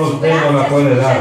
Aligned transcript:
usted 0.00 0.32
no 0.40 0.58
la 0.58 0.68
puede 0.68 0.96
dar. 0.96 1.18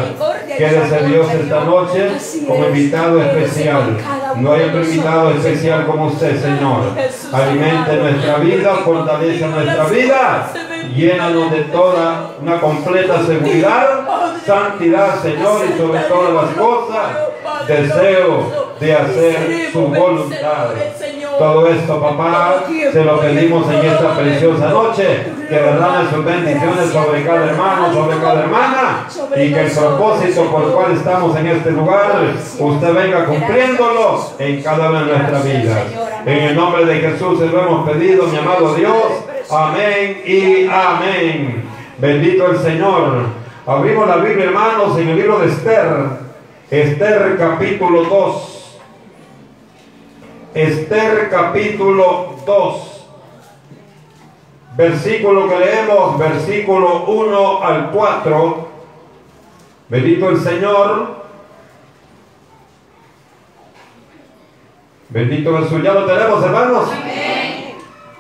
Quédese 0.58 1.06
Dios 1.08 1.28
esta 1.30 1.64
noche 1.66 2.12
como 2.48 2.68
invitado 2.68 3.22
especial. 3.22 3.98
No 4.38 4.54
hay 4.54 4.62
otro 4.64 4.84
invitado 4.84 5.32
especial 5.32 5.86
como 5.86 6.06
usted, 6.06 6.42
Señor. 6.42 6.84
Alimente 7.34 7.96
nuestra 7.98 8.38
vida, 8.38 8.76
fortalece 8.86 9.46
nuestra 9.48 9.86
vida, 9.86 10.54
llénanos 10.96 11.52
de 11.52 11.62
toda 11.64 12.32
una 12.42 12.62
completa 12.62 13.26
seguridad, 13.26 14.08
santidad, 14.46 15.22
Señor, 15.22 15.66
y 15.70 15.78
sobre 15.78 16.00
todas 16.04 16.34
las 16.34 16.56
cosas, 16.56 17.68
deseo 17.68 18.72
de 18.80 18.94
hacer 18.94 19.70
su 19.74 19.82
voluntad. 19.82 20.70
Todo 21.42 21.66
esto, 21.70 22.00
papá, 22.00 22.66
se 22.70 23.04
lo 23.04 23.20
pedimos 23.20 23.68
en 23.74 23.84
esta 23.84 24.16
preciosa 24.16 24.70
noche. 24.70 25.26
Que 25.50 25.56
derrame 25.56 26.08
sus 26.12 26.24
bendiciones 26.24 26.92
sobre 26.92 27.26
cada 27.26 27.48
hermano, 27.48 27.92
sobre 27.92 28.20
cada 28.20 28.44
hermana. 28.44 29.08
Y 29.36 29.52
que 29.52 29.62
el 29.62 29.72
propósito 29.72 30.52
por 30.52 30.66
el 30.66 30.70
cual 30.70 30.92
estamos 30.92 31.36
en 31.36 31.48
este 31.48 31.72
lugar, 31.72 32.12
usted 32.60 32.94
venga 32.94 33.26
cumpliéndolo 33.26 34.24
en 34.38 34.62
cada 34.62 34.92
una 34.92 35.00
de 35.02 35.18
nuestras 35.18 35.44
vidas. 35.44 35.80
En 36.28 36.38
el 36.44 36.56
nombre 36.56 36.86
de 36.86 37.00
Jesús 37.00 37.40
se 37.40 37.48
lo 37.48 37.60
hemos 37.60 37.90
pedido, 37.90 38.28
mi 38.28 38.38
amado 38.38 38.76
Dios. 38.76 39.26
Amén 39.50 40.22
y 40.24 40.68
amén. 40.68 41.64
Bendito 41.98 42.52
el 42.52 42.60
Señor. 42.60 43.14
Abrimos 43.66 44.08
la 44.08 44.18
Biblia, 44.18 44.46
hermanos, 44.46 44.96
en 44.96 45.10
el 45.10 45.16
libro 45.16 45.40
de 45.40 45.48
Esther. 45.48 45.88
Esther 46.70 47.36
capítulo 47.40 48.04
2. 48.04 48.61
Esther 50.54 51.30
capítulo 51.30 52.36
2. 52.46 53.08
Versículo 54.76 55.48
que 55.48 55.60
leemos, 55.60 56.18
versículo 56.18 57.06
1 57.06 57.64
al 57.64 57.92
4. 57.92 58.68
Bendito 59.88 60.30
el 60.30 60.40
Señor. 60.40 61.22
Bendito 65.10 65.58
Jesús. 65.58 65.84
¿Ya 65.84 65.94
lo 65.94 66.06
tenemos, 66.06 66.44
hermanos? 66.44 66.90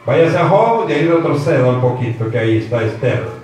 Váyase 0.06 0.38
a 0.38 0.48
Job 0.48 0.90
y 0.90 0.94
ahí 0.94 1.08
retroceda 1.08 1.70
un 1.70 1.82
poquito, 1.82 2.30
que 2.32 2.40
ahí 2.40 2.58
está 2.58 2.82
Esther. 2.84 3.42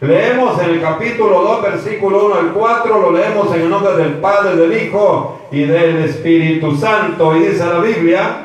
Leemos 0.00 0.62
en 0.62 0.70
el 0.70 0.80
capítulo 0.80 1.42
2, 1.42 1.62
versículo 1.62 2.26
1 2.26 2.34
al 2.36 2.52
4, 2.52 3.00
lo 3.00 3.12
leemos 3.12 3.54
en 3.54 3.62
el 3.62 3.70
nombre 3.70 3.96
del 3.96 4.14
Padre, 4.14 4.56
del 4.56 4.82
Hijo 4.82 5.37
y 5.50 5.64
del 5.64 6.04
Espíritu 6.04 6.76
Santo. 6.76 7.36
Y 7.36 7.40
dice 7.40 7.64
la 7.64 7.80
Biblia, 7.80 8.36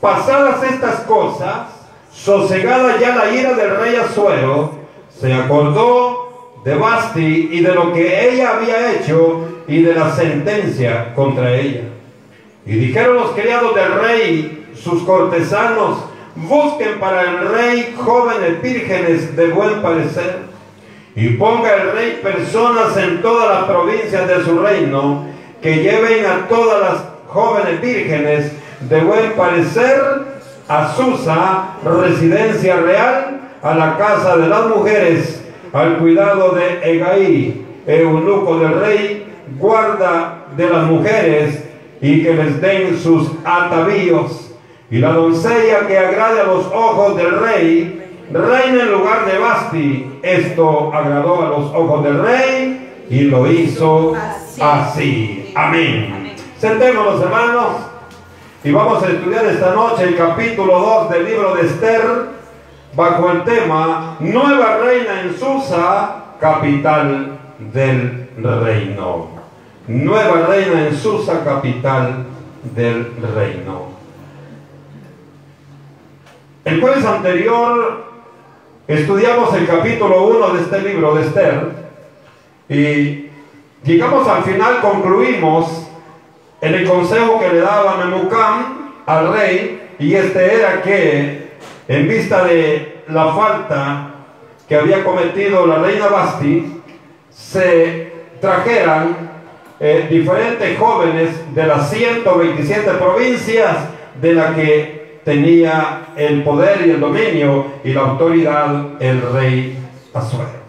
pasadas 0.00 0.62
estas 0.62 1.00
cosas, 1.00 1.68
sosegada 2.12 2.96
ya 2.98 3.16
la 3.16 3.30
ira 3.30 3.54
del 3.54 3.76
rey 3.76 3.96
Azuero, 3.96 4.72
se 5.08 5.32
acordó 5.32 6.60
de 6.64 6.74
Basti 6.74 7.50
y 7.52 7.60
de 7.60 7.74
lo 7.74 7.92
que 7.92 8.30
ella 8.30 8.56
había 8.56 8.92
hecho 8.92 9.48
y 9.68 9.82
de 9.82 9.94
la 9.94 10.14
sentencia 10.14 11.14
contra 11.14 11.54
ella. 11.54 11.82
Y 12.64 12.72
dijeron 12.72 13.16
los 13.16 13.30
criados 13.30 13.74
del 13.74 13.92
rey, 14.00 14.66
sus 14.74 15.02
cortesanos, 15.04 15.98
busquen 16.34 16.98
para 16.98 17.22
el 17.22 17.48
rey 17.48 17.94
jóvenes 17.96 18.60
vírgenes 18.60 19.36
de 19.36 19.48
buen 19.48 19.80
parecer 19.80 20.40
y 21.14 21.28
ponga 21.30 21.74
el 21.76 21.92
rey 21.92 22.20
personas 22.22 22.96
en 22.96 23.22
todas 23.22 23.48
las 23.48 23.64
provincias 23.64 24.28
de 24.28 24.44
su 24.44 24.58
reino 24.58 25.35
que 25.66 25.82
lleven 25.82 26.24
a 26.24 26.46
todas 26.46 26.80
las 26.80 27.04
jóvenes 27.26 27.80
vírgenes 27.80 28.52
de 28.88 29.00
buen 29.00 29.32
parecer 29.32 30.00
a 30.68 30.94
Susa, 30.94 31.70
residencia 31.84 32.76
real, 32.76 33.40
a 33.60 33.74
la 33.74 33.96
casa 33.98 34.36
de 34.36 34.46
las 34.46 34.68
mujeres, 34.68 35.44
al 35.72 35.98
cuidado 35.98 36.52
de 36.52 36.88
Egaí, 36.88 37.66
eunuco 37.84 38.60
del 38.60 38.80
rey, 38.80 39.26
guarda 39.58 40.44
de 40.56 40.70
las 40.70 40.84
mujeres, 40.84 41.64
y 42.00 42.22
que 42.22 42.34
les 42.34 42.60
den 42.60 42.96
sus 42.96 43.28
atavíos 43.44 44.52
y 44.88 44.98
la 44.98 45.14
doncella 45.14 45.88
que 45.88 45.98
agrade 45.98 46.42
a 46.42 46.44
los 46.44 46.66
ojos 46.66 47.16
del 47.16 47.40
rey, 47.40 48.08
reina 48.32 48.82
en 48.84 48.92
lugar 48.92 49.26
de 49.26 49.36
Basti. 49.36 50.18
Esto 50.22 50.92
agradó 50.94 51.42
a 51.42 51.48
los 51.48 51.74
ojos 51.74 52.04
del 52.04 52.22
rey 52.22 53.06
y 53.10 53.22
lo 53.22 53.50
hizo 53.50 54.14
así. 54.60 55.45
Amén. 55.56 56.34
Sentémonos, 56.58 57.22
hermanos, 57.22 57.76
y 58.62 58.70
vamos 58.72 59.02
a 59.02 59.08
estudiar 59.08 59.46
esta 59.46 59.74
noche 59.74 60.04
el 60.04 60.14
capítulo 60.14 60.78
2 60.78 61.10
del 61.10 61.24
libro 61.24 61.54
de 61.54 61.62
Esther 61.62 62.02
bajo 62.94 63.30
el 63.30 63.42
tema 63.44 64.18
Nueva 64.20 64.76
Reina 64.76 65.22
en 65.22 65.34
Susa, 65.34 66.24
capital 66.38 67.38
del 67.72 68.28
reino. 68.36 69.28
Nueva 69.88 70.46
Reina 70.46 70.88
en 70.88 70.94
Susa, 70.94 71.42
capital 71.42 72.26
del 72.74 73.14
reino. 73.34 73.86
El 76.66 76.82
jueves 76.82 77.04
anterior 77.06 78.04
estudiamos 78.86 79.54
el 79.54 79.66
capítulo 79.66 80.26
1 80.26 80.50
de 80.50 80.60
este 80.60 80.82
libro 80.82 81.14
de 81.14 81.22
Esther 81.22 81.70
y 82.68 83.25
llegamos 83.86 84.26
al 84.28 84.42
final, 84.42 84.80
concluimos 84.80 85.88
en 86.60 86.74
el 86.74 86.88
consejo 86.88 87.38
que 87.38 87.48
le 87.48 87.60
daba 87.60 88.04
Memucán 88.04 88.92
al 89.06 89.32
rey 89.32 89.90
y 89.98 90.14
este 90.14 90.54
era 90.54 90.82
que 90.82 91.52
en 91.88 92.08
vista 92.08 92.44
de 92.44 93.02
la 93.08 93.32
falta 93.32 94.10
que 94.68 94.74
había 94.74 95.04
cometido 95.04 95.66
la 95.66 95.78
reina 95.78 96.08
Basti, 96.08 96.82
se 97.30 98.12
trajeran 98.40 99.30
eh, 99.78 100.08
diferentes 100.10 100.78
jóvenes 100.78 101.54
de 101.54 101.66
las 101.66 101.90
127 101.90 102.90
provincias 102.92 103.76
de 104.20 104.34
la 104.34 104.54
que 104.54 105.20
tenía 105.24 106.08
el 106.16 106.42
poder 106.42 106.86
y 106.86 106.90
el 106.90 107.00
dominio 107.00 107.66
y 107.84 107.92
la 107.92 108.00
autoridad 108.00 109.00
el 109.00 109.20
rey 109.32 109.78
Azuero. 110.14 110.65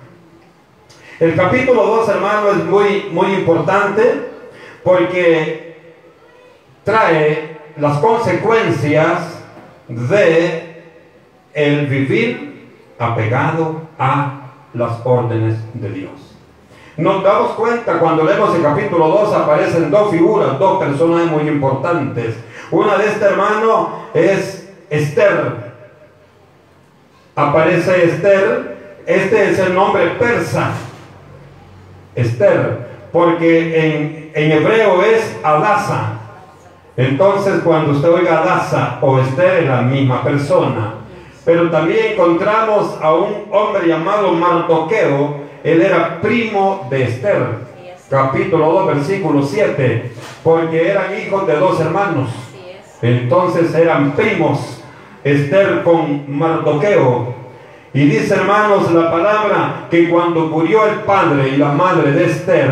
El 1.19 1.35
capítulo 1.35 1.85
2, 1.85 2.09
hermano, 2.09 2.51
es 2.51 2.63
muy, 2.65 3.07
muy 3.11 3.33
importante 3.33 4.29
porque 4.83 5.77
trae 6.83 7.57
las 7.77 7.97
consecuencias 7.99 9.43
de 9.87 10.83
el 11.53 11.87
vivir 11.87 12.69
apegado 12.99 13.81
a 13.97 14.41
las 14.73 14.99
órdenes 15.03 15.57
de 15.73 15.89
Dios. 15.89 16.35
Nos 16.97 17.23
damos 17.23 17.51
cuenta 17.51 17.99
cuando 17.99 18.23
leemos 18.23 18.55
el 18.55 18.63
capítulo 18.63 19.07
2 19.07 19.33
aparecen 19.33 19.91
dos 19.91 20.11
figuras, 20.11 20.57
dos 20.57 20.79
personas 20.83 21.25
muy 21.27 21.47
importantes 21.47 22.35
una 22.71 22.97
de 22.97 23.07
este 23.07 23.25
hermano 23.25 24.09
es 24.13 24.69
Esther. 24.89 25.73
Aparece 27.35 28.05
Esther. 28.05 29.03
Este 29.05 29.51
es 29.51 29.59
el 29.59 29.73
nombre 29.73 30.05
persa. 30.19 30.71
Esther. 32.17 32.87
Porque 33.11 34.31
en, 34.33 34.51
hebreo 34.51 35.01
es 35.03 35.37
Adasa. 35.43 36.19
Entonces 36.97 37.61
cuando 37.63 37.91
usted 37.91 38.09
oiga 38.09 38.39
Adasa 38.39 38.97
o 39.01 39.19
Esther 39.19 39.63
es 39.63 39.69
la 39.69 39.81
misma 39.83 40.23
persona. 40.23 40.95
Pero 41.45 41.69
también 41.69 42.13
encontramos 42.13 42.97
a 43.01 43.13
un 43.13 43.45
hombre 43.51 43.87
llamado 43.87 44.33
Mardoqueo. 44.33 45.47
Él 45.63 45.81
era 45.81 46.19
primo 46.19 46.87
de 46.89 47.03
Esther. 47.03 47.67
Capítulo 48.09 48.71
2, 48.71 48.87
versículo 48.87 49.43
7. 49.43 50.11
Porque 50.43 50.89
eran 50.89 51.17
hijos 51.17 51.47
de 51.47 51.55
dos 51.55 51.79
hermanos. 51.79 52.29
Entonces 53.01 53.73
eran 53.75 54.13
primos 54.13 54.83
Esther 55.23 55.83
con 55.83 56.25
Mardoqueo. 56.27 57.36
Y 57.97 58.05
dice 58.05 58.35
hermanos 58.35 58.91
la 58.91 59.09
palabra 59.09 59.87
que 59.89 60.07
cuando 60.07 60.41
murió 60.41 60.85
el 60.85 60.99
padre 60.99 61.49
y 61.49 61.57
la 61.57 61.69
madre 61.69 62.11
de 62.11 62.25
Esther, 62.25 62.69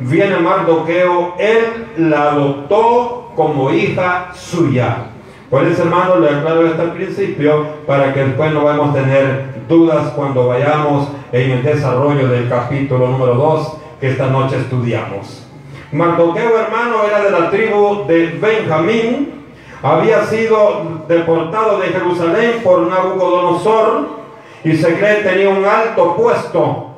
viene 0.00 0.38
Mardoqueo, 0.38 1.34
él 1.38 1.88
la 1.98 2.30
adoptó 2.30 3.30
como 3.36 3.70
hija 3.70 4.30
suya. 4.32 5.08
Por 5.50 5.64
eso 5.64 5.82
hermanos 5.82 6.18
le 6.20 6.30
aclaro 6.30 6.66
esto 6.66 6.80
al 6.80 6.94
principio 6.94 7.66
para 7.86 8.14
que 8.14 8.24
después 8.24 8.54
no 8.54 8.64
vamos 8.64 8.88
a 8.88 9.02
tener 9.02 9.66
dudas 9.68 10.14
cuando 10.16 10.48
vayamos 10.48 11.08
en 11.30 11.50
el 11.50 11.62
desarrollo 11.62 12.26
del 12.28 12.48
capítulo 12.48 13.08
número 13.08 13.34
2 13.34 13.76
que 14.00 14.12
esta 14.12 14.28
noche 14.28 14.56
estudiamos. 14.56 15.46
Mardoqueo 15.92 16.58
hermano 16.58 17.04
era 17.06 17.22
de 17.22 17.30
la 17.30 17.50
tribu 17.50 18.06
de 18.06 18.28
Benjamín 18.40 19.44
había 19.82 20.24
sido 20.24 21.02
deportado 21.06 21.80
de 21.80 21.88
Jerusalén 21.88 22.62
por 22.64 22.88
Nabucodonosor 22.88 24.23
y 24.64 24.76
se 24.76 24.94
cree 24.94 25.22
tenía 25.22 25.50
un 25.50 25.64
alto 25.64 26.16
puesto, 26.16 26.90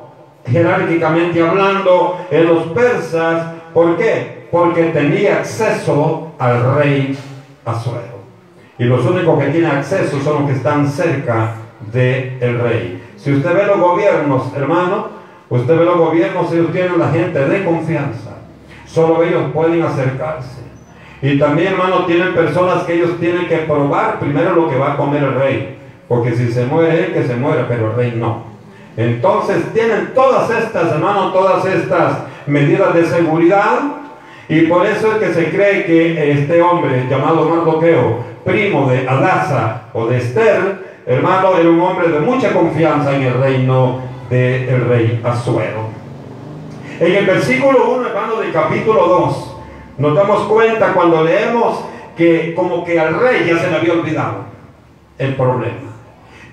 jerárquicamente 0.45 1.41
hablando, 1.41 2.19
en 2.31 2.45
los 2.47 2.63
persas. 2.67 3.53
¿Por 3.73 3.97
qué? 3.97 4.47
Porque 4.49 4.85
tenía 4.85 5.37
acceso 5.37 6.31
al 6.39 6.75
rey 6.75 7.17
Azuero. 7.65 8.17
Y 8.79 8.85
los 8.85 9.05
únicos 9.05 9.39
que 9.39 9.49
tienen 9.49 9.71
acceso 9.71 10.19
son 10.21 10.41
los 10.41 10.51
que 10.51 10.57
están 10.57 10.87
cerca 10.87 11.55
del 11.91 12.59
rey. 12.59 13.03
Si 13.17 13.33
usted 13.33 13.53
ve 13.53 13.65
los 13.65 13.79
gobiernos, 13.79 14.53
hermano, 14.55 15.17
Usted 15.49 15.77
ve 15.77 15.85
los 15.85 15.97
gobiernos, 15.97 16.51
ellos 16.51 16.71
tienen 16.73 16.99
la 16.99 17.09
gente 17.09 17.39
de 17.39 17.63
confianza. 17.63 18.37
Solo 18.85 19.23
ellos 19.23 19.43
pueden 19.53 19.81
acercarse. 19.81 20.61
Y 21.21 21.39
también, 21.39 21.73
hermano, 21.73 22.05
tienen 22.05 22.33
personas 22.33 22.83
que 22.83 22.95
ellos 22.95 23.17
tienen 23.19 23.47
que 23.47 23.57
probar 23.59 24.19
primero 24.19 24.55
lo 24.55 24.69
que 24.69 24.77
va 24.77 24.93
a 24.93 24.97
comer 24.97 25.23
el 25.23 25.35
rey. 25.35 25.77
Porque 26.07 26.35
si 26.35 26.51
se 26.51 26.65
muere 26.65 27.05
él, 27.05 27.13
que 27.13 27.23
se 27.23 27.35
muera, 27.35 27.65
pero 27.67 27.91
el 27.91 27.95
rey 27.95 28.13
no. 28.15 28.43
Entonces 28.95 29.73
tienen 29.73 30.13
todas 30.15 30.49
estas, 30.49 30.91
hermano, 30.91 31.31
todas 31.31 31.65
estas 31.65 32.19
medidas 32.47 32.93
de 32.93 33.05
seguridad. 33.05 33.79
Y 34.49 34.61
por 34.61 34.85
eso 34.85 35.11
es 35.11 35.17
que 35.17 35.33
se 35.33 35.49
cree 35.49 35.85
que 35.85 36.31
este 36.31 36.61
hombre 36.61 37.05
llamado 37.09 37.49
Mardoqueo, 37.49 38.19
primo 38.45 38.89
de 38.89 39.07
Adasa 39.07 39.83
o 39.93 40.07
de 40.07 40.17
Esther, 40.17 41.01
hermano, 41.05 41.57
era 41.57 41.69
un 41.69 41.81
hombre 41.81 42.07
de 42.07 42.19
mucha 42.21 42.53
confianza 42.53 43.15
en 43.15 43.23
el 43.23 43.33
reino 43.33 43.99
del 44.29 44.87
rey 44.87 45.21
Azuero. 45.23 45.89
En 46.99 47.13
el 47.13 47.25
versículo 47.25 47.91
1, 47.91 48.07
hermano, 48.07 48.37
del 48.37 48.51
capítulo 48.51 49.07
2, 49.07 49.55
nos 49.99 50.15
damos 50.15 50.43
cuenta 50.43 50.93
cuando 50.93 51.23
leemos 51.23 51.83
que 52.15 52.55
como 52.55 52.83
que 52.83 52.99
al 52.99 53.19
rey 53.19 53.45
ya 53.45 53.59
se 53.59 53.69
le 53.69 53.75
había 53.75 53.93
olvidado 53.93 54.45
el 55.19 55.35
problema. 55.35 55.96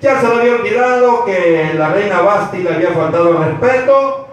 Ya 0.04 0.20
se 0.20 0.28
le 0.28 0.34
había 0.34 0.56
olvidado 0.56 1.24
que 1.24 1.72
la 1.78 1.88
reina 1.88 2.20
Basti 2.20 2.58
le 2.58 2.74
había 2.74 2.90
faltado 2.90 3.30
el 3.30 3.38
respeto. 3.38 4.28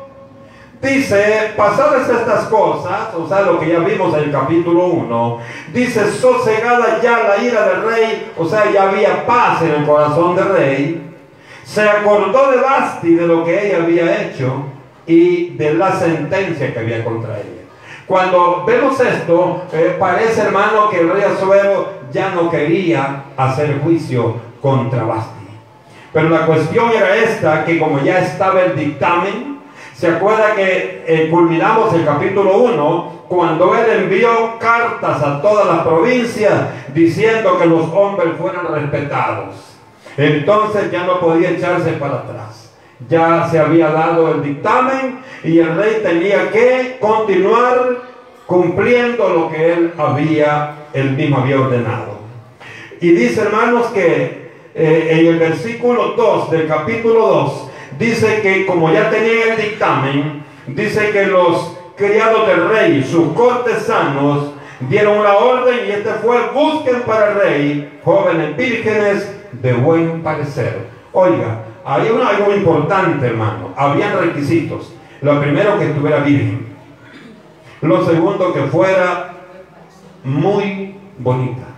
Dice, 0.82 1.54
pasadas 1.56 2.10
estas 2.10 2.44
cosas, 2.48 3.16
o 3.18 3.26
sea, 3.26 3.44
lo 3.44 3.58
que 3.58 3.70
ya 3.70 3.80
vimos 3.80 4.14
en 4.18 4.26
el 4.26 4.32
capítulo 4.34 4.88
1, 4.88 5.40
dice, 5.72 6.12
sosegada 6.12 7.00
ya 7.02 7.20
la 7.20 7.42
ira 7.42 7.66
del 7.70 7.84
rey, 7.84 8.32
o 8.38 8.46
sea, 8.46 8.70
ya 8.70 8.90
había 8.90 9.26
paz 9.26 9.62
en 9.62 9.70
el 9.70 9.86
corazón 9.86 10.36
del 10.36 10.50
rey. 10.50 11.16
Se 11.64 11.90
acordó 11.90 12.52
de 12.52 12.58
Basti, 12.58 13.16
de 13.16 13.26
lo 13.26 13.46
que 13.46 13.68
ella 13.68 13.78
había 13.82 14.24
hecho 14.24 14.66
y 15.08 15.52
de 15.52 15.76
la 15.76 15.94
sentencia 15.94 16.74
que 16.74 16.80
había 16.80 17.02
contra 17.02 17.38
ella. 17.38 17.64
Cuando 18.06 18.66
vemos 18.66 19.00
esto, 19.00 19.62
eh, 19.72 19.96
parece 19.98 20.42
hermano 20.42 20.90
que 20.90 21.00
el 21.00 21.10
rey 21.12 21.24
Azuero 21.24 21.94
ya 22.12 22.32
no 22.32 22.50
quería 22.50 23.24
hacer 23.38 23.80
juicio 23.80 24.36
contra 24.62 25.06
Basti. 25.06 25.41
Pero 26.14 26.30
la 26.30 26.46
cuestión 26.46 26.92
era 26.92 27.16
esta, 27.16 27.64
que 27.66 27.80
como 27.80 28.02
ya 28.02 28.20
estaba 28.20 28.62
el 28.64 28.76
dictamen, 28.76 29.60
se 29.96 30.08
acuerda 30.08 30.56
que 30.56 31.04
eh, 31.08 31.30
culminamos 31.30 31.94
el 31.94 32.04
capítulo 32.04 32.58
1 32.58 33.22
cuando 33.28 33.74
él 33.76 34.04
envió 34.04 34.58
cartas 34.60 35.22
a 35.24 35.42
todas 35.42 35.68
las 35.68 35.86
provincias 35.86 36.54
diciendo 36.94 37.58
que 37.58 37.66
los 37.66 37.84
hombres 37.94 38.34
fueran 38.38 38.68
respetados. 38.68 39.78
Entonces 40.18 40.92
ya 40.92 41.06
no 41.06 41.20
podía 41.20 41.52
echarse 41.52 41.92
para 41.94 42.16
atrás. 42.16 42.74
Ya 43.08 43.48
se 43.50 43.60
había 43.60 43.90
dado 43.92 44.34
el 44.34 44.44
dictamen 44.44 45.20
y 45.44 45.60
el 45.60 45.76
rey 45.76 46.02
tenía 46.04 46.52
que 46.52 46.98
continuar 47.00 48.02
cumpliendo 48.46 49.30
lo 49.30 49.50
que 49.50 49.74
él 49.74 49.94
había, 49.98 50.76
él 50.94 51.12
mismo 51.12 51.38
había 51.38 51.62
ordenado. 51.62 52.20
Y 53.00 53.12
dice 53.12 53.42
hermanos 53.42 53.88
que 53.94 54.41
eh, 54.74 55.08
en 55.12 55.28
el 55.28 55.40
versículo 55.40 56.14
2 56.16 56.52
del 56.52 56.68
capítulo 56.68 57.28
2, 57.28 57.70
dice 58.00 58.42
que 58.42 58.66
como 58.66 58.92
ya 58.92 59.10
tenían 59.10 59.50
el 59.50 59.58
dictamen, 59.58 60.44
dice 60.68 61.12
que 61.12 61.26
los 61.26 61.78
criados 61.96 62.48
del 62.48 62.70
rey, 62.70 63.04
sus 63.04 63.34
cortesanos, 63.34 64.54
dieron 64.90 65.24
la 65.24 65.38
orden 65.38 65.80
y 65.88 65.92
este 65.92 66.10
fue, 66.14 66.50
busquen 66.54 67.02
para 67.02 67.32
el 67.32 67.36
rey 67.36 68.00
jóvenes 68.04 68.58
vírgenes 68.58 69.36
de 69.52 69.74
buen 69.74 70.22
parecer. 70.24 70.88
Oiga, 71.12 71.64
había 71.84 72.12
algo 72.28 72.54
importante, 72.56 73.28
hermano. 73.28 73.74
Habían 73.76 74.18
requisitos. 74.20 74.94
Lo 75.22 75.40
primero, 75.40 75.78
que 75.78 75.86
estuviera 75.86 76.20
virgen. 76.20 76.68
Lo 77.82 78.06
segundo, 78.06 78.54
que 78.54 78.62
fuera 78.64 79.34
muy 80.24 80.96
bonita. 81.18 81.71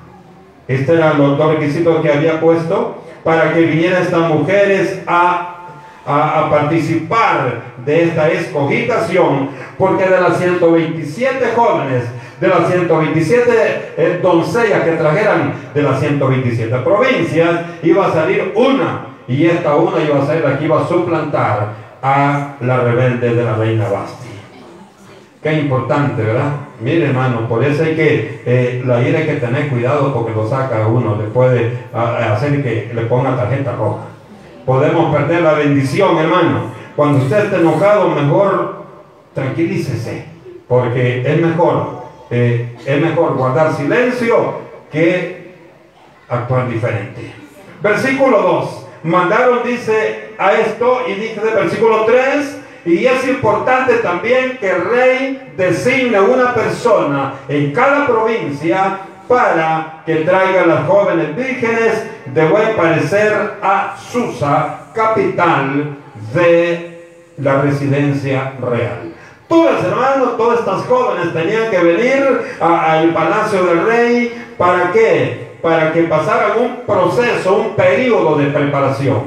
Estos 0.68 0.96
eran 0.96 1.18
los 1.18 1.38
dos 1.38 1.56
requisitos 1.56 2.02
que 2.02 2.12
había 2.12 2.40
puesto 2.40 3.04
para 3.24 3.54
que 3.54 3.62
vinieran 3.62 4.02
estas 4.02 4.30
mujeres 4.30 5.02
a, 5.08 5.50
participar 6.50 7.62
de 7.86 8.04
esta 8.04 8.30
escogitación, 8.30 9.50
porque 9.78 10.04
de 10.04 10.20
las 10.20 10.38
127 10.38 11.54
jóvenes, 11.56 12.04
de 12.42 12.48
las 12.50 12.68
127 12.70 13.52
eh, 13.96 14.20
doncellas 14.22 14.82
que 14.82 14.92
trajeran 14.92 15.54
de 15.74 15.82
las 15.82 16.02
127 16.02 16.76
provincias, 16.80 17.62
iba 17.84 18.08
a 18.08 18.12
salir 18.12 18.52
una, 18.54 19.06
y 19.30 19.46
esta 19.46 19.76
una 19.76 20.04
iba 20.04 20.22
a 20.22 20.50
la 20.50 20.60
que 20.60 20.66
iba 20.66 20.82
a 20.82 20.88
suplantar 20.88 21.70
a 22.02 22.56
la 22.60 22.82
rebelde 22.82 23.34
de 23.34 23.44
la 23.44 23.56
reina 23.56 23.88
Basti. 23.88 24.28
Qué 25.42 25.54
importante, 25.54 26.22
¿verdad? 26.22 26.52
Mire, 26.84 27.06
hermano, 27.06 27.48
por 27.48 27.64
eso 27.64 27.84
hay 27.84 27.96
que, 27.96 28.42
eh, 28.46 28.84
la 28.86 29.02
ira 29.02 29.20
hay 29.20 29.26
que 29.26 29.36
tener 29.36 29.70
cuidado 29.70 30.14
porque 30.14 30.34
lo 30.34 30.48
saca 30.50 30.86
uno, 30.86 31.16
le 31.16 31.30
puede 31.30 31.78
hacer 31.94 32.62
que 32.62 32.92
le 32.94 33.02
ponga 33.04 33.38
tarjeta 33.38 33.72
roja. 33.78 34.02
Podemos 34.66 35.16
perder 35.16 35.44
la 35.44 35.54
bendición, 35.54 36.18
hermano. 36.18 36.72
Cuando 36.98 37.20
usted 37.20 37.46
esté 37.46 37.56
enojado, 37.56 38.10
mejor 38.10 38.84
tranquilícese, 39.34 40.26
porque 40.68 41.22
es 41.26 41.42
mejor, 41.42 42.04
eh, 42.30 42.76
es 42.86 43.02
mejor 43.02 43.36
guardar 43.36 43.74
silencio 43.74 44.56
que 44.92 45.54
actuar 46.28 46.70
diferente. 46.70 47.34
Versículo 47.82 48.42
2. 48.42 48.88
Mandaron, 49.04 49.60
dice, 49.64 50.34
a 50.38 50.54
esto, 50.54 51.02
y 51.08 51.14
dice 51.14 51.40
de 51.40 51.54
versículo 51.54 52.04
3, 52.06 52.60
y 52.86 53.06
es 53.06 53.28
importante 53.28 53.96
también 53.96 54.58
que 54.60 54.70
el 54.70 54.86
rey 54.90 55.54
designe 55.56 56.20
una 56.20 56.54
persona 56.54 57.36
en 57.48 57.72
cada 57.72 58.06
provincia 58.06 59.00
para 59.28 60.04
que 60.06 60.18
traiga 60.18 60.64
a 60.64 60.66
las 60.66 60.88
jóvenes 60.88 61.36
vírgenes 61.36 62.04
de 62.26 62.46
buen 62.46 62.76
parecer 62.76 63.58
a 63.62 63.96
Susa, 63.98 64.80
capital 64.94 65.98
de 66.34 67.22
la 67.38 67.62
residencia 67.62 68.54
real. 68.62 69.14
Todas, 69.48 69.84
hermanos, 69.84 70.36
todas 70.36 70.60
estas 70.60 70.86
jóvenes 70.86 71.34
tenían 71.34 71.70
que 71.70 71.80
venir 71.80 72.42
al 72.60 73.10
palacio 73.10 73.64
del 73.64 73.86
rey. 73.86 74.46
¿Para 74.58 74.92
qué? 74.92 75.58
Para 75.62 75.94
que 75.94 76.04
pasaran 76.04 76.60
un 76.60 76.78
proceso, 76.86 77.56
un 77.56 77.76
periodo 77.76 78.38
de 78.38 78.48
preparación. 78.48 79.24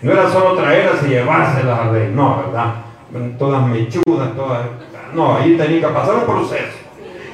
No 0.00 0.12
era 0.12 0.30
solo 0.30 0.54
traerlas 0.54 1.02
y 1.04 1.08
llevárselas 1.08 1.80
al 1.80 1.92
rey, 1.92 2.12
no, 2.14 2.44
¿verdad? 2.46 2.74
Todas 3.38 3.66
mechudas, 3.66 4.34
todas. 4.36 4.66
No, 5.12 5.36
ahí 5.36 5.56
tenía 5.56 5.80
que 5.80 5.94
pasar 5.94 6.14
un 6.16 6.24
proceso. 6.24 6.78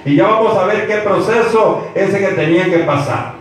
Y 0.04 0.16
ya 0.16 0.28
vamos 0.28 0.56
a 0.56 0.66
ver 0.66 0.86
qué 0.86 0.96
proceso 0.96 1.88
ese 1.94 2.18
que 2.18 2.28
tenía 2.28 2.64
que 2.64 2.78
pasar. 2.78 3.34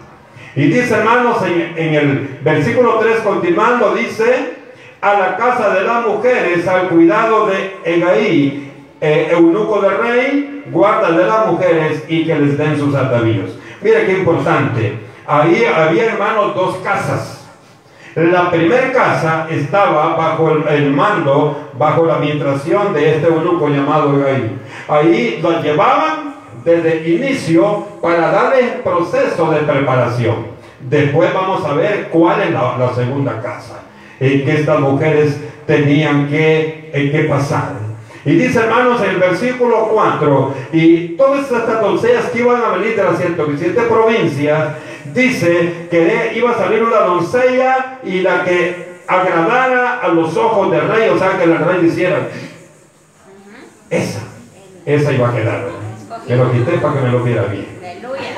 Y 0.56 0.64
dice, 0.64 0.94
hermanos, 0.94 1.38
en, 1.44 1.94
el 1.94 2.40
versículo 2.42 3.00
3, 3.00 3.20
continuando, 3.22 3.94
dice: 3.94 4.56
A 5.02 5.14
la 5.14 5.38
casa 5.38 5.74
de 5.74 5.84
las 5.84 6.06
mujeres, 6.06 6.68
al 6.68 6.90
cuidado 6.90 7.48
de 7.48 7.78
Egaí, 7.84 8.72
eh, 9.02 9.30
eunuco 9.32 9.82
del 9.82 9.98
rey, 9.98 10.64
guarda 10.72 11.12
de 11.12 11.26
las 11.26 11.48
mujeres 11.48 12.04
y 12.08 12.26
que 12.26 12.36
les 12.36 12.58
den 12.58 12.78
sus 12.78 12.96
atavíos. 12.96 13.58
Mira 13.82 14.06
qué 14.06 14.20
importante. 14.20 15.00
Ahí 15.26 15.64
había, 15.66 16.06
hermanos, 16.06 16.56
dos 16.56 16.78
casas. 16.78 17.39
La 18.16 18.50
primera 18.50 18.92
casa 18.92 19.48
estaba 19.52 20.16
bajo 20.16 20.52
el, 20.68 20.92
mando, 20.92 21.70
bajo 21.78 22.06
la 22.06 22.16
administración 22.16 22.92
de 22.94 23.16
este 23.16 23.28
eunuco 23.28 23.70
llamado 23.70 24.20
Egaí. 24.20 24.58
Ahí 24.88 25.40
lo 25.42 25.62
llevaban 25.62 26.36
desde 26.66 26.98
el 26.98 27.08
inicio 27.08 27.86
para 28.02 28.32
darle 28.32 28.62
el 28.62 28.70
proceso 28.82 29.52
de 29.52 29.60
preparación. 29.60 30.48
Después 30.80 31.32
vamos 31.34 31.64
a 31.66 31.74
ver 31.74 32.10
cuál 32.10 32.42
es 32.42 32.52
la, 32.52 32.92
segunda 32.96 33.40
casa 33.42 33.82
en 34.20 34.44
que 34.44 34.56
estas 34.56 34.80
mujeres 34.80 35.40
tenían 35.68 36.28
que, 36.28 36.90
en 36.92 37.12
que 37.12 37.20
pasar. 37.30 37.90
Y 38.26 38.32
dice, 38.32 38.60
hermanos, 38.60 39.02
en 39.02 39.12
el 39.12 39.18
versículo 39.18 39.90
4, 39.94 40.54
y 40.74 41.10
todas 41.10 41.50
estas 41.52 41.80
doncellas 41.80 42.26
que 42.30 42.40
iban 42.40 42.62
a 42.62 42.76
venir 42.76 42.96
de 42.96 43.04
las 43.04 43.18
117 43.18 43.82
provincias, 43.84 44.76
dice 45.14 45.88
que 45.90 46.34
iba 46.36 46.52
a 46.52 46.58
salir 46.58 46.84
una 46.84 47.00
doncella 47.02 48.00
y 48.04 48.22
la 48.22 48.44
que 48.44 49.00
agradara 49.08 50.00
a 50.02 50.08
los 50.10 50.36
ojos 50.38 50.72
del 50.72 50.88
rey, 50.88 51.10
o 51.10 51.18
sea, 51.18 51.38
que 51.38 51.44
el 51.44 51.58
rey 51.58 51.86
hiciera, 51.86 52.28
esa, 53.90 54.20
esa 54.86 55.12
iba 55.12 55.30
a 55.30 55.36
quedar, 55.36 55.66
que 56.28 56.36
lo 56.36 56.52
quité 56.52 56.78
para 56.78 56.94
que 56.94 57.02
me 57.02 57.12
lo 57.12 57.24
viera 57.24 57.44
bien. 57.46 57.68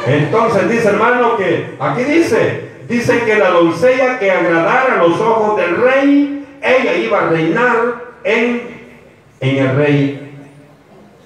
Entonces 0.08 0.70
dice 0.70 0.88
hermano 0.88 1.38
que, 1.38 1.76
aquí 1.80 2.04
dice, 2.04 2.70
dice 2.88 3.20
que 3.24 3.36
la 3.36 3.50
doncella 3.50 4.18
que 4.18 4.32
agradara 4.32 4.94
a 4.94 5.04
los 5.04 5.20
ojos 5.20 5.58
del 5.58 5.76
rey, 5.78 6.46
ella 6.62 6.94
iba 6.96 7.20
a 7.20 7.30
reinar 7.30 7.78
en, 8.24 8.62
en 9.40 9.58
el 9.58 9.76
rey 9.76 10.32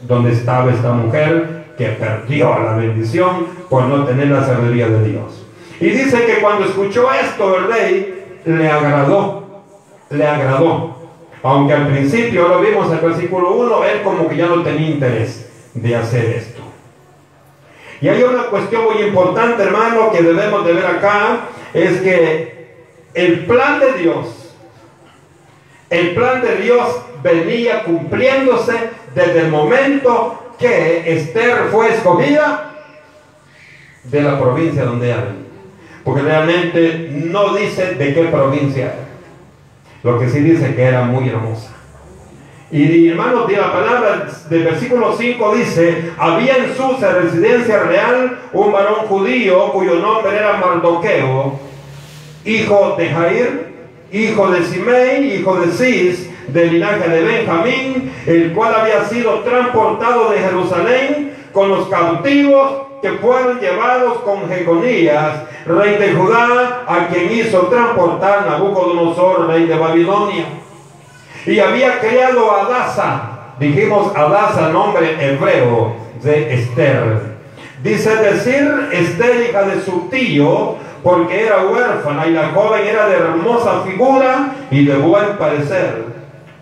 donde 0.02 0.32
estaba 0.32 0.72
esta 0.72 0.92
mujer 0.92 1.55
que 1.78 1.88
perdió 1.90 2.58
la 2.60 2.76
bendición 2.76 3.48
por 3.70 3.84
no 3.84 4.06
tener 4.06 4.28
la 4.28 4.44
sabiduría 4.44 4.88
de 4.88 5.10
Dios. 5.10 5.46
Y 5.80 5.90
dice 5.90 6.26
que 6.26 6.42
cuando 6.42 6.66
escuchó 6.66 7.12
esto 7.12 7.58
el 7.58 7.68
rey, 7.68 8.42
le 8.46 8.70
agradó, 8.70 9.64
le 10.10 10.26
agradó. 10.26 10.96
Aunque 11.44 11.74
al 11.74 11.88
principio 11.88 12.48
lo 12.48 12.62
vimos 12.62 12.88
en 12.88 12.98
el 12.98 13.06
versículo 13.06 13.52
1, 13.52 13.84
él 13.86 14.02
como 14.04 14.28
que 14.28 14.38
ya 14.38 14.48
no 14.48 14.64
tenía 14.64 14.90
interés 14.90 15.50
de 15.74 15.96
hacer 15.96 16.26
esto. 16.26 16.62
Y 18.02 18.08
hay 18.08 18.24
una 18.24 18.44
cuestión 18.44 18.84
muy 18.86 19.04
importante, 19.04 19.64
hermano, 19.64 20.12
que 20.12 20.22
debemos 20.22 20.66
de 20.66 20.74
ver 20.74 20.86
acá, 20.86 21.48
es 21.74 22.02
que 22.02 22.86
el 23.14 23.46
plan 23.46 23.80
de 23.80 23.94
Dios, 23.94 24.56
el 25.90 26.16
plan 26.16 26.42
de 26.42 26.58
Dios 26.58 27.02
venía 27.24 27.84
cumpliéndose 27.84 28.74
desde 29.14 29.42
el 29.42 29.50
momento 29.50 30.45
que 30.60 31.14
Esther 31.14 31.68
fue 31.72 31.94
escogida 31.94 32.72
de 34.04 34.22
la 34.22 34.40
provincia 34.40 34.86
donde 34.86 35.08
ella. 35.08 35.36
Porque 36.04 36.22
realmente 36.22 37.10
no 37.12 37.56
dice 37.56 37.96
de 37.96 38.14
qué 38.14 38.24
provincia 38.26 38.86
era. 38.86 39.06
Lo 40.04 40.20
que 40.20 40.30
sí 40.30 40.40
dice 40.40 40.76
que 40.76 40.84
era 40.84 41.02
muy 41.02 41.28
hermosa. 41.28 41.72
Y, 42.72 43.10
hermanos, 43.10 43.48
de 43.48 43.58
la 43.58 43.72
palabra 43.72 44.28
del 44.50 44.64
versículo 44.64 45.16
5 45.16 45.56
dice, 45.56 46.12
había 46.18 46.58
en 46.58 46.76
su 46.76 46.98
residencia 46.98 47.84
real 47.84 48.40
un 48.54 48.72
varón 48.72 49.06
judío 49.08 49.72
cuyo 49.72 49.96
nombre 49.96 50.36
era 50.36 50.58
Mardoqueo, 50.58 51.60
hijo 52.44 52.96
de 52.98 53.10
Jair, 53.10 53.66
hijo 54.12 54.52
de 54.52 54.64
Simei, 54.64 55.36
hijo 55.36 55.60
de 55.60 55.72
Cis, 55.72 56.30
del 56.48 56.74
linaje 56.74 57.10
de 57.10 57.24
Benjamín, 57.24 58.14
el 58.26 58.54
cual 58.54 58.76
había 58.76 59.04
sido 59.06 59.40
transportado 59.40 60.32
de 60.32 60.40
Jerusalén 60.40 61.34
con 61.52 61.70
los 61.70 61.88
cautivos 61.88 62.86
que 63.02 63.12
fueron 63.14 63.60
llevados 63.60 64.20
con 64.20 64.50
Jeconías, 64.50 65.44
rey 65.66 65.98
de 65.98 66.14
Judá, 66.14 66.84
a 66.88 67.08
quien 67.08 67.32
hizo 67.32 67.68
transportar 67.68 68.48
Nabucodonosor, 68.48 69.48
rey 69.48 69.66
de 69.66 69.78
Babilonia. 69.78 70.46
Y 71.46 71.60
había 71.60 72.00
criado 72.00 72.52
a 72.52 72.66
Adasa, 72.66 73.30
dijimos 73.60 74.16
Adasa, 74.16 74.70
nombre 74.70 75.18
hebreo 75.20 75.96
de 76.24 76.54
Esther. 76.56 77.36
Dice 77.84 78.16
decir 78.16 78.90
Esther, 78.92 79.50
hija 79.50 79.62
de 79.64 79.82
su 79.82 80.08
tío, 80.10 80.76
porque 81.04 81.46
era 81.46 81.66
huérfana 81.66 82.26
y 82.26 82.32
la 82.32 82.50
joven 82.50 82.88
era 82.88 83.08
de 83.08 83.18
hermosa 83.18 83.82
figura 83.86 84.56
y 84.72 84.86
de 84.86 84.96
buen 84.98 85.38
parecer. 85.38 86.05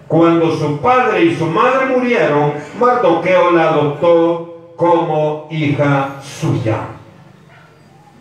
Cuando 0.08 0.56
su 0.56 0.78
padre 0.80 1.26
y 1.26 1.36
su 1.36 1.46
madre 1.46 1.86
murieron, 1.88 2.54
Mardoqueo 2.80 3.52
la 3.52 3.70
adoptó 3.70 4.74
como 4.76 5.48
hija 5.50 6.16
suya. 6.22 6.88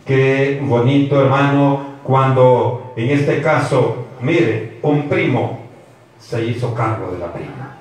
Qué 0.07 0.61
bonito, 0.63 1.21
hermano, 1.21 1.81
cuando 2.03 2.93
en 2.97 3.11
este 3.11 3.41
caso, 3.41 4.07
mire, 4.21 4.79
un 4.83 5.09
primo 5.09 5.61
se 6.19 6.45
hizo 6.45 6.75
cargo 6.75 7.13
de 7.13 7.19
la 7.19 7.33
prima. 7.33 7.77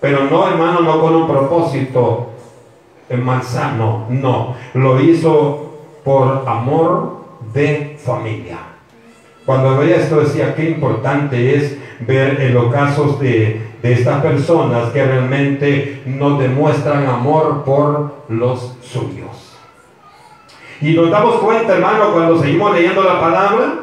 Pero 0.00 0.24
no, 0.24 0.48
hermano, 0.48 0.80
no 0.80 1.00
con 1.00 1.14
un 1.14 1.26
propósito 1.26 2.30
manzano, 3.18 4.06
no. 4.08 4.54
Lo 4.74 5.00
hizo 5.00 5.80
por 6.04 6.44
amor 6.46 7.24
de 7.52 7.98
familia. 8.02 8.58
Cuando 9.44 9.76
veía 9.78 9.96
esto 9.96 10.20
decía 10.20 10.54
qué 10.54 10.70
importante 10.70 11.56
es 11.56 11.78
ver 12.00 12.40
en 12.40 12.54
los 12.54 12.72
casos 12.72 13.20
de, 13.20 13.70
de 13.82 13.92
estas 13.92 14.22
personas 14.22 14.90
que 14.92 15.04
realmente 15.04 16.02
no 16.06 16.38
demuestran 16.38 17.06
amor 17.06 17.64
por 17.64 18.24
los 18.28 18.76
suyos. 18.82 19.56
Y 20.80 20.92
nos 20.92 21.10
damos 21.10 21.36
cuenta, 21.36 21.74
hermano, 21.74 22.12
cuando 22.12 22.40
seguimos 22.40 22.74
leyendo 22.74 23.02
la 23.02 23.20
palabra, 23.20 23.74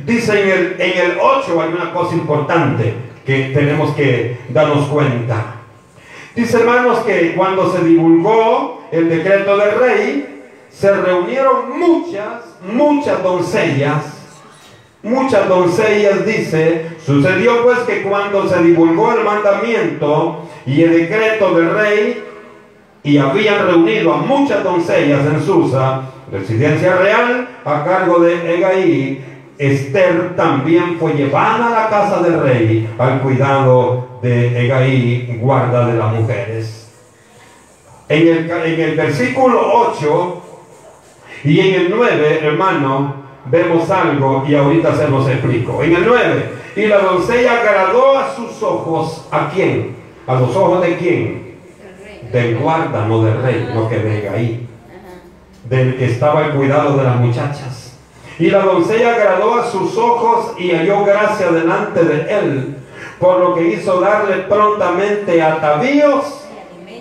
dice 0.00 0.42
en 0.42 0.48
el, 0.50 0.80
en 0.80 1.10
el 1.10 1.18
8 1.20 1.62
hay 1.62 1.72
una 1.72 1.92
cosa 1.92 2.14
importante 2.14 2.94
que 3.24 3.50
tenemos 3.54 3.94
que 3.94 4.38
darnos 4.50 4.88
cuenta. 4.88 5.54
Dice, 6.34 6.58
hermanos, 6.58 7.00
que 7.00 7.34
cuando 7.34 7.72
se 7.72 7.82
divulgó 7.82 8.84
el 8.92 9.08
decreto 9.08 9.56
del 9.56 9.78
rey, 9.78 10.44
se 10.70 10.92
reunieron 10.92 11.78
muchas, 11.78 12.56
muchas 12.62 13.22
doncellas 13.22 14.17
muchas 15.02 15.48
doncellas, 15.48 16.26
dice, 16.26 16.86
sucedió 17.04 17.62
pues 17.62 17.78
que 17.80 18.02
cuando 18.02 18.48
se 18.48 18.62
divulgó 18.62 19.12
el 19.12 19.24
mandamiento 19.24 20.48
y 20.66 20.82
el 20.82 20.92
decreto 20.92 21.54
del 21.54 21.70
rey, 21.70 22.24
y 23.02 23.16
habían 23.16 23.66
reunido 23.66 24.12
a 24.12 24.18
muchas 24.18 24.62
doncellas 24.64 25.24
en 25.24 25.40
Susa, 25.40 26.02
residencia 26.30 26.96
real, 26.96 27.48
a 27.64 27.84
cargo 27.84 28.18
de 28.20 28.54
Egaí, 28.54 29.24
Esther 29.56 30.36
también 30.36 30.98
fue 30.98 31.14
llevada 31.14 31.66
a 31.66 31.82
la 31.82 31.88
casa 31.88 32.22
del 32.22 32.40
rey 32.40 32.88
al 32.98 33.20
cuidado 33.20 34.20
de 34.22 34.64
Egaí, 34.64 35.38
guarda 35.40 35.86
de 35.86 35.98
las 35.98 36.12
mujeres. 36.14 36.92
En 38.08 38.28
el, 38.28 38.50
en 38.50 38.80
el 38.80 38.96
versículo 38.96 39.60
8 39.90 40.42
y 41.44 41.60
en 41.60 41.74
el 41.74 41.90
9, 41.90 42.40
hermano, 42.42 43.27
vemos 43.50 43.90
algo 43.90 44.44
y 44.46 44.54
ahorita 44.54 44.94
se 44.94 45.08
los 45.08 45.28
explico. 45.28 45.82
En 45.82 45.96
el 45.96 46.06
9, 46.06 46.50
y 46.76 46.86
la 46.86 46.98
doncella 46.98 47.60
agradó 47.60 48.18
a 48.18 48.34
sus 48.34 48.62
ojos, 48.62 49.26
¿a 49.30 49.48
quién? 49.48 49.96
¿A 50.26 50.34
los 50.34 50.54
ojos 50.54 50.82
de 50.82 50.96
quién? 50.96 51.58
Del 52.32 52.58
guarda, 52.58 53.06
no 53.06 53.24
del 53.24 53.42
rey, 53.42 53.70
no 53.74 53.88
que 53.88 53.98
venga 53.98 54.32
ahí. 54.32 54.68
Del 55.68 55.96
que 55.96 56.06
estaba 56.06 56.44
al 56.44 56.54
cuidado 56.54 56.96
de 56.96 57.04
las 57.04 57.16
muchachas. 57.16 57.98
Y 58.38 58.50
la 58.50 58.60
doncella 58.60 59.14
agradó 59.14 59.54
a 59.58 59.66
sus 59.66 59.96
ojos 59.96 60.52
y 60.58 60.70
halló 60.70 61.04
gracia 61.04 61.50
delante 61.50 62.04
de 62.04 62.38
él, 62.38 62.76
por 63.18 63.40
lo 63.40 63.54
que 63.54 63.68
hizo 63.72 64.00
darle 64.00 64.36
prontamente 64.48 65.42
atavíos, 65.42 66.46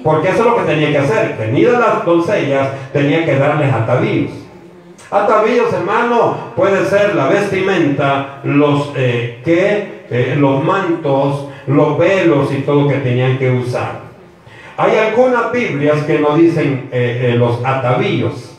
porque 0.04 0.30
eso 0.30 0.40
es 0.40 0.46
lo 0.46 0.58
que 0.58 0.64
tenía 0.64 0.90
que 0.90 0.98
hacer. 0.98 1.38
Venidas 1.38 1.80
las 1.80 2.06
doncellas, 2.06 2.70
tenía 2.92 3.26
que 3.26 3.38
darles 3.38 3.72
atavíos. 3.72 4.32
Atavíos, 5.10 5.72
hermano, 5.72 6.36
puede 6.56 6.86
ser 6.86 7.16
la 7.16 7.28
vestimenta, 7.28 8.40
los 8.44 8.92
eh, 8.96 9.42
eh, 9.46 10.36
los 10.38 10.64
mantos, 10.64 11.48
los 11.66 11.98
velos 11.98 12.52
y 12.52 12.62
todo 12.62 12.90
que 12.90 12.98
tenían 12.98 13.38
que 13.38 13.50
usar. 13.52 14.02
Hay 14.76 14.98
algunas 14.98 15.52
Biblias 15.52 16.04
que 16.04 16.20
no 16.20 16.36
dicen 16.36 16.90
eh, 16.92 17.36
los 17.38 17.64
atavíos, 17.66 18.58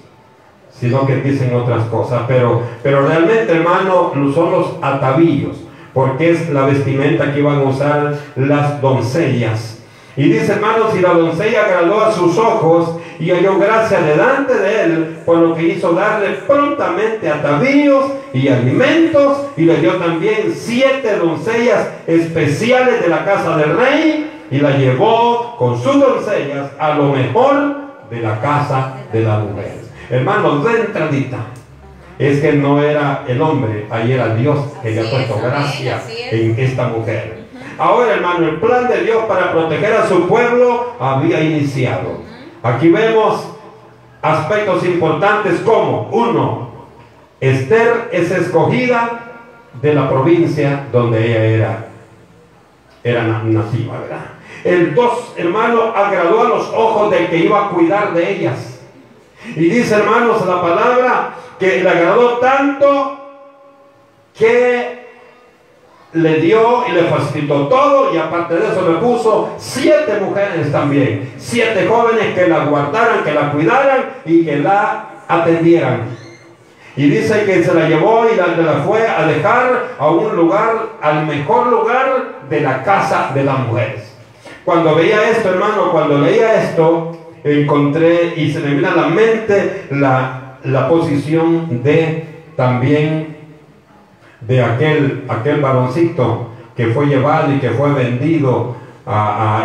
sino 0.71 1.07
que 1.07 1.17
dicen 1.17 1.55
otras 1.55 1.85
cosas, 1.87 2.23
pero, 2.27 2.63
pero 2.83 3.07
realmente, 3.07 3.53
hermano, 3.53 4.13
son 4.35 4.51
los 4.51 4.77
atavíos, 4.81 5.59
porque 5.93 6.31
es 6.31 6.49
la 6.49 6.65
vestimenta 6.65 7.33
que 7.33 7.41
iban 7.41 7.59
a 7.59 7.63
usar 7.65 8.19
las 8.37 8.81
doncellas 8.81 9.79
y 10.19 10.31
dice, 10.31 10.55
hermanos, 10.55 10.97
y 10.99 11.01
la 11.01 11.13
doncella 11.13 11.65
agradó 11.65 12.05
a 12.05 12.11
sus 12.11 12.37
ojos 12.39 12.97
y 13.21 13.31
halló 13.31 13.59
gracia 13.59 14.01
delante 14.01 14.55
de 14.55 14.83
él, 14.83 15.19
por 15.25 15.39
lo 15.39 15.55
que 15.55 15.69
hizo 15.69 15.93
darle 15.93 16.29
prontamente 16.47 17.29
atavíos 17.29 18.13
y 18.33 18.49
alimentos, 18.49 19.47
y 19.57 19.63
le 19.63 19.77
dio 19.77 19.97
también 19.97 20.55
siete 20.55 21.17
doncellas 21.17 21.89
especiales 22.07 23.03
de 23.03 23.09
la 23.09 23.25
casa 23.25 23.57
del 23.57 23.77
rey, 23.77 24.31
y 24.51 24.59
la 24.59 24.71
llevó 24.77 25.57
con 25.59 25.81
sus 25.83 26.01
doncellas 26.01 26.71
a 26.79 26.95
lo 26.95 27.13
mejor 27.13 27.77
de 28.11 28.21
la 28.21 28.41
casa 28.41 28.95
de 29.13 29.21
las 29.21 29.41
mujeres. 29.43 29.91
Hermanos, 30.11 30.65
de 30.65 30.81
entradita, 30.81 31.39
es 32.19 32.41
que 32.41 32.53
no 32.55 32.83
era 32.83 33.25
el 33.29 33.41
hombre, 33.41 33.87
ahí 33.91 34.13
era 34.13 34.35
Dios 34.35 34.59
que 34.83 34.91
le 34.91 35.01
ha 35.01 35.11
puesto 35.11 35.39
gracia 35.41 36.03
en 36.31 36.59
esta 36.59 36.89
mujer. 36.89 37.39
Ahora, 37.79 38.15
hermano, 38.15 38.49
el 38.49 38.57
plan 38.57 38.89
de 38.89 39.03
Dios 39.03 39.25
para 39.29 39.53
proteger 39.53 39.93
a 39.93 40.09
su 40.09 40.27
pueblo 40.27 40.95
había 40.99 41.41
iniciado. 41.41 42.23
Aquí 42.63 42.89
vemos 42.91 43.49
aspectos 44.23 44.85
importantes 44.85 45.61
como, 45.61 46.09
uno, 46.11 46.69
Esther 47.41 48.09
es 48.13 48.31
escogida 48.31 49.21
de 49.81 49.95
la 49.95 50.09
provincia 50.09 50.87
donde 50.91 51.25
ella 51.25 51.45
era, 51.45 51.89
era 53.05 53.23
nativa, 53.23 54.01
¿verdad? 54.01 54.25
El 54.65 54.95
dos, 54.95 55.35
hermano, 55.37 55.93
agradó 55.95 56.41
a 56.41 56.49
los 56.49 56.69
ojos 56.75 57.11
del 57.13 57.29
que 57.29 57.37
iba 57.37 57.67
a 57.67 57.69
cuidar 57.71 58.13
de 58.13 58.33
ellas. 58.33 58.81
Y 59.55 59.69
dice, 59.69 59.95
hermanos, 59.95 60.45
la 60.45 60.61
palabra 60.61 61.35
que 61.61 61.81
le 61.81 61.89
agradó 61.89 62.39
tanto 62.39 63.19
que 64.37 64.98
le 66.23 66.37
dio 66.37 66.85
y 66.89 66.93
le 66.93 67.03
facilitó 67.05 67.69
todo 67.69 68.15
y 68.15 68.19
aparte 68.19 68.55
de 68.55 68.67
eso 68.67 68.89
le 68.89 68.99
puso 68.99 69.55
siete 69.59 70.19
mujeres 70.21 70.73
también, 70.73 71.33
siete 71.39 71.87
jóvenes 71.87 72.35
que 72.35 72.49
la 72.49 72.65
guardaran, 72.65 73.25
que 73.25 73.33
la 73.33 73.53
cuidaran 73.53 74.01
y 74.25 74.45
que 74.45 74.57
la 74.57 75.25
atendieran. 75.29 76.03
Y 76.97 77.09
dice 77.09 77.45
que 77.45 77.63
se 77.63 77.73
la 77.75 77.89
llevó 77.89 78.27
y 78.33 78.37
la, 78.37 78.49
la 78.57 78.81
fue 78.81 79.07
a 79.07 79.27
dejar 79.27 79.95
a 79.99 80.09
un 80.09 80.35
lugar, 80.35 80.71
al 81.01 81.27
mejor 81.27 81.69
lugar 81.69 82.41
de 82.51 82.61
la 82.61 82.83
casa 82.83 83.31
de 83.35 83.45
las 83.45 83.61
mujeres. 83.61 84.13
Cuando 84.65 84.97
veía 84.97 85.31
esto, 85.31 85.51
hermano, 85.51 85.93
cuando 85.93 86.19
leía 86.19 86.63
esto, 86.65 87.17
encontré 87.45 88.35
y 88.37 88.53
se 88.53 88.61
me 88.61 88.75
vino 88.75 88.89
a 88.89 88.97
la 88.97 89.07
mente 89.07 89.87
la, 89.91 90.59
la 90.65 90.89
posición 90.89 91.83
de 91.85 92.27
también 92.57 93.38
de 94.41 94.63
aquel, 94.63 95.25
aquel 95.29 95.61
varoncito 95.61 96.49
que 96.77 96.87
fue 96.89 97.07
llevado 97.07 97.53
y 97.53 97.59
que 97.59 97.71
fue 97.71 97.93
vendido 97.93 98.77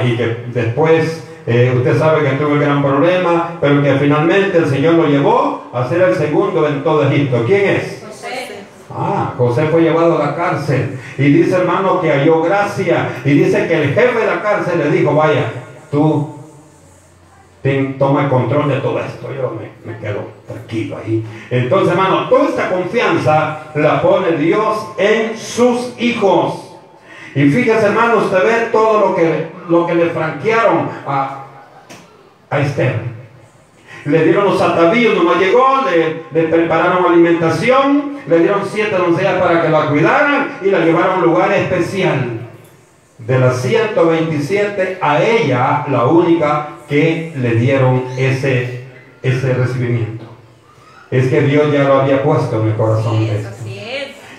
y 0.05 0.15
que 0.15 0.45
después 0.53 1.23
eh, 1.45 1.73
usted 1.75 1.99
sabe 1.99 2.27
que 2.27 2.37
tuvo 2.37 2.53
un 2.53 2.59
gran 2.59 2.81
problema, 2.81 3.57
pero 3.59 3.83
que 3.83 3.93
finalmente 3.95 4.57
el 4.57 4.67
Señor 4.67 4.93
lo 4.93 5.07
llevó 5.07 5.69
a 5.73 5.87
ser 5.87 6.01
el 6.01 6.15
segundo 6.15 6.67
en 6.67 6.83
todo 6.83 7.03
Egipto. 7.03 7.43
¿Quién 7.45 7.69
es? 7.69 8.03
José. 8.07 8.63
Ah, 8.89 9.33
José 9.37 9.65
fue 9.67 9.81
llevado 9.81 10.21
a 10.21 10.27
la 10.27 10.35
cárcel 10.35 10.97
y 11.17 11.23
dice 11.23 11.55
hermano 11.55 11.99
que 11.99 12.11
halló 12.11 12.41
gracia 12.41 13.09
y 13.25 13.31
dice 13.31 13.67
que 13.67 13.83
el 13.83 13.93
jefe 13.93 14.19
de 14.19 14.25
la 14.25 14.41
cárcel 14.41 14.79
le 14.79 14.91
dijo, 14.91 15.13
vaya, 15.13 15.51
tú 15.91 16.32
toma 17.97 18.23
el 18.23 18.29
control 18.29 18.69
de 18.69 18.75
todo 18.77 18.99
esto. 18.99 19.29
Yo 19.33 19.57
me, 19.57 19.91
me, 19.91 19.97
quedo 19.99 20.25
tranquilo 20.45 20.97
ahí. 20.97 21.23
Entonces, 21.49 21.91
hermano, 21.91 22.27
toda 22.27 22.49
esta 22.49 22.69
confianza 22.69 23.71
la 23.75 24.01
pone 24.01 24.33
Dios 24.33 24.87
en 24.97 25.37
sus 25.37 25.93
hijos. 25.97 26.75
Y 27.35 27.49
fíjese, 27.49 27.85
hermano, 27.85 28.17
usted 28.17 28.43
ve 28.43 28.69
todo 28.71 28.99
lo 28.99 29.15
que, 29.15 29.47
lo 29.69 29.87
que 29.87 29.95
le 29.95 30.09
franquearon 30.09 30.89
a, 31.07 31.45
a 32.49 32.59
Esther. 32.59 33.13
Le 34.05 34.25
dieron 34.25 34.43
los 34.43 34.61
atavíos, 34.61 35.15
nomás 35.15 35.39
llegó, 35.39 35.85
le, 35.89 36.23
le, 36.33 36.47
prepararon 36.49 37.05
alimentación, 37.05 38.17
le 38.27 38.39
dieron 38.39 38.61
siete 38.69 38.97
doncellas 38.97 39.41
para 39.41 39.61
que 39.61 39.69
la 39.69 39.87
cuidaran 39.87 40.57
y 40.61 40.69
la 40.69 40.79
llevaron 40.79 41.11
a 41.11 41.15
un 41.19 41.23
lugar 41.23 41.53
especial. 41.53 42.42
De 43.25 43.39
las 43.39 43.61
127, 43.61 44.97
a 45.01 45.23
ella 45.23 45.85
la 45.89 46.05
única 46.05 46.69
que 46.89 47.33
le 47.37 47.55
dieron 47.55 48.03
ese, 48.17 48.85
ese 49.21 49.53
recibimiento. 49.53 50.25
Es 51.09 51.27
que 51.27 51.41
Dios 51.41 51.71
ya 51.71 51.83
lo 51.85 52.01
había 52.01 52.21
puesto 52.21 52.61
en 52.61 52.69
el 52.69 52.75
corazón 52.75 53.19
de 53.19 53.39
ella. 53.39 53.51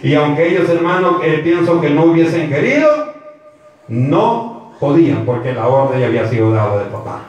Y 0.02 0.14
aunque 0.14 0.48
ellos, 0.48 0.68
hermanos, 0.68 1.22
eh, 1.24 1.40
pienso 1.42 1.80
que 1.80 1.88
no 1.88 2.04
hubiesen 2.04 2.50
querido, 2.50 3.14
no 3.88 4.74
podían, 4.78 5.24
porque 5.24 5.54
la 5.54 5.66
orden 5.66 5.98
ya 6.00 6.06
había 6.06 6.28
sido 6.28 6.52
dada 6.52 6.84
de 6.84 6.90
papá. 6.90 7.22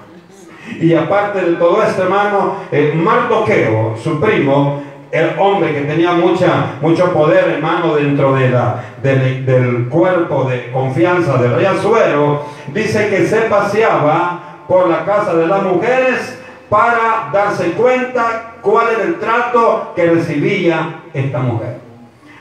Y 0.82 0.94
aparte 0.94 1.40
de 1.40 1.54
todo 1.54 1.82
esto, 1.84 2.04
hermano, 2.04 2.56
eh, 2.72 2.92
Mardoqueo, 2.94 3.96
su 3.96 4.20
primo, 4.20 4.84
el 5.12 5.32
hombre 5.40 5.74
que 5.74 5.82
tenía 5.82 6.14
mucha, 6.14 6.78
mucho 6.82 7.14
poder, 7.14 7.50
hermano, 7.50 7.96
dentro 7.96 8.36
de 8.36 8.50
la, 8.50 8.84
del, 9.02 9.88
cuerpo 9.90 10.46
de 10.46 10.72
confianza 10.72 11.38
del 11.38 11.56
rey 11.56 11.66
Azuero, 11.66 12.46
dice 12.74 13.10
que 13.10 13.26
se 13.26 13.42
paseaba 13.42 14.40
por 14.68 14.90
la 14.90 15.06
casa 15.06 15.34
de 15.36 15.48
las 15.48 15.64
mujeres 15.64 16.40
para 16.70 17.30
darse 17.32 17.72
cuenta 17.72 18.56
cuál 18.62 18.88
era 18.94 19.04
el 19.04 19.20
trato 19.20 19.94
que 19.96 20.08
recibía 20.08 21.02
esta 21.14 21.40
mujer. 21.40 21.78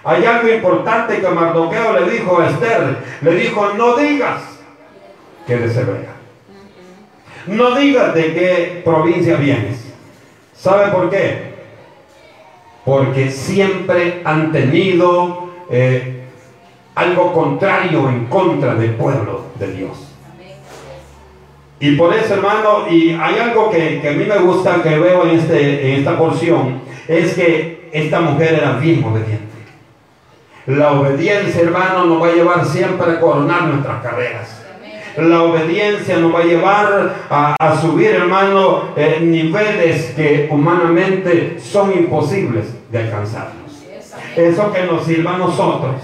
Hay 0.04 0.25
algo 0.25 0.49
importante 0.49 1.21
que 1.21 1.28
Mardoqueo 1.28 1.99
le 2.00 2.11
dijo 2.11 2.38
a 2.38 2.50
Esther. 2.50 2.97
Le 3.23 3.35
dijo, 3.37 3.73
no 3.76 3.97
digas 3.97 4.42
que 5.47 5.54
eres 5.54 5.76
hebrea. 5.76 6.12
No 7.47 7.75
digas 7.75 8.14
de 8.14 8.35
qué 8.35 8.83
provincia 8.85 9.37
vienes. 9.37 9.85
¿Sabe 10.54 10.90
por 10.90 11.11
qué? 11.11 11.53
Porque 12.84 13.30
siempre 13.30 14.20
han 14.24 14.52
tenido 14.52 15.48
eh, 15.70 16.24
algo 16.94 17.32
contrario 17.32 18.08
en 18.08 18.26
contra 18.26 18.74
del 18.74 18.94
pueblo 18.94 19.46
de 19.58 19.72
Dios. 19.72 20.14
Y 21.80 21.96
por 21.96 22.14
eso, 22.14 22.34
hermano, 22.34 22.88
y 22.88 23.10
hay 23.10 23.38
algo 23.38 23.70
que, 23.70 24.00
a 24.08 24.12
mí 24.12 24.24
me 24.24 24.38
gusta, 24.38 24.82
que 24.82 24.98
veo 24.98 25.26
en, 25.26 25.38
este, 25.38 25.92
en 25.92 25.98
esta 25.98 26.16
porción, 26.16 26.80
es 27.08 27.34
que 27.34 27.90
esta 27.92 28.20
mujer 28.20 28.54
era 28.54 28.72
bien 28.78 29.04
obediente. 29.04 29.44
La 30.66 30.92
obediencia, 30.92 31.62
hermano, 31.62 32.06
nos 32.06 32.22
va 32.22 32.28
a 32.28 32.32
llevar 32.32 32.64
siempre 32.64 33.12
a 33.12 33.20
coronar 33.20 33.64
nuestras 33.64 34.02
carreras. 34.02 34.63
La 35.16 35.42
obediencia 35.42 36.18
nos 36.18 36.35
va 36.35 36.40
a 36.40 36.44
llevar 36.44 37.14
a, 37.30 37.80
subir, 37.80 38.11
hermano, 38.11 38.94
eh, 38.97 39.18
niveles 39.23 40.12
que 40.17 40.49
humanamente 40.50 41.58
son 41.60 41.93
imposibles 41.93 42.67
de 42.91 42.99
alcanzarlos. 42.99 43.84
Eso 44.36 44.73
que 44.73 44.82
nos 44.84 45.04
sirva 45.04 45.36
a 45.36 45.38
nosotros, 45.38 45.97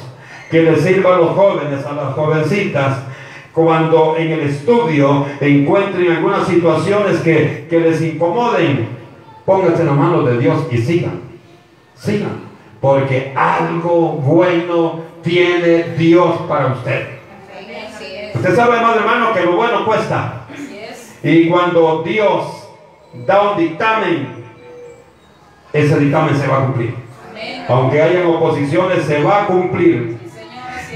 que 0.51 0.63
le 0.63 0.77
sirva 0.77 1.17
a 1.17 1.19
los 1.19 1.31
jóvenes, 1.31 1.85
a 1.85 1.93
las 1.93 2.15
jovencitas, 2.15 2.99
cuando 3.53 4.17
en 4.17 4.31
el 4.31 4.41
estudio 4.41 5.27
encuentren 5.41 6.13
algunas 6.13 6.47
situaciones 6.47 7.19
que, 7.19 7.67
que 7.69 7.81
les 7.81 8.01
incomoden, 8.01 8.89
pónganse 9.45 9.83
en 9.83 9.89
las 9.89 9.97
manos 9.97 10.27
de 10.27 10.39
Dios 10.39 10.67
y 10.71 10.79
sigan. 10.79 11.21
Sigan 11.97 12.51
porque 12.81 13.33
algo 13.37 14.13
bueno 14.13 15.01
tiene 15.23 15.95
Dios 15.99 16.35
para 16.49 16.69
usted. 16.69 17.20
Usted 18.35 18.57
sabe, 18.57 18.77
hermano, 18.77 19.01
hermano, 19.01 19.33
que 19.35 19.45
lo 19.45 19.53
bueno 19.53 19.85
cuesta. 19.85 20.47
Y 21.23 21.49
cuando 21.49 22.03
Dios 22.03 22.69
da 23.27 23.51
un 23.51 23.59
dictamen, 23.59 24.45
ese 25.73 25.99
dictamen 25.99 26.37
se 26.37 26.47
va 26.47 26.59
a 26.59 26.67
cumplir. 26.67 26.95
Aunque 27.69 28.03
hayan 28.03 28.27
oposiciones, 28.27 29.05
se 29.05 29.23
va 29.23 29.43
a 29.43 29.47
cumplir. 29.47 30.19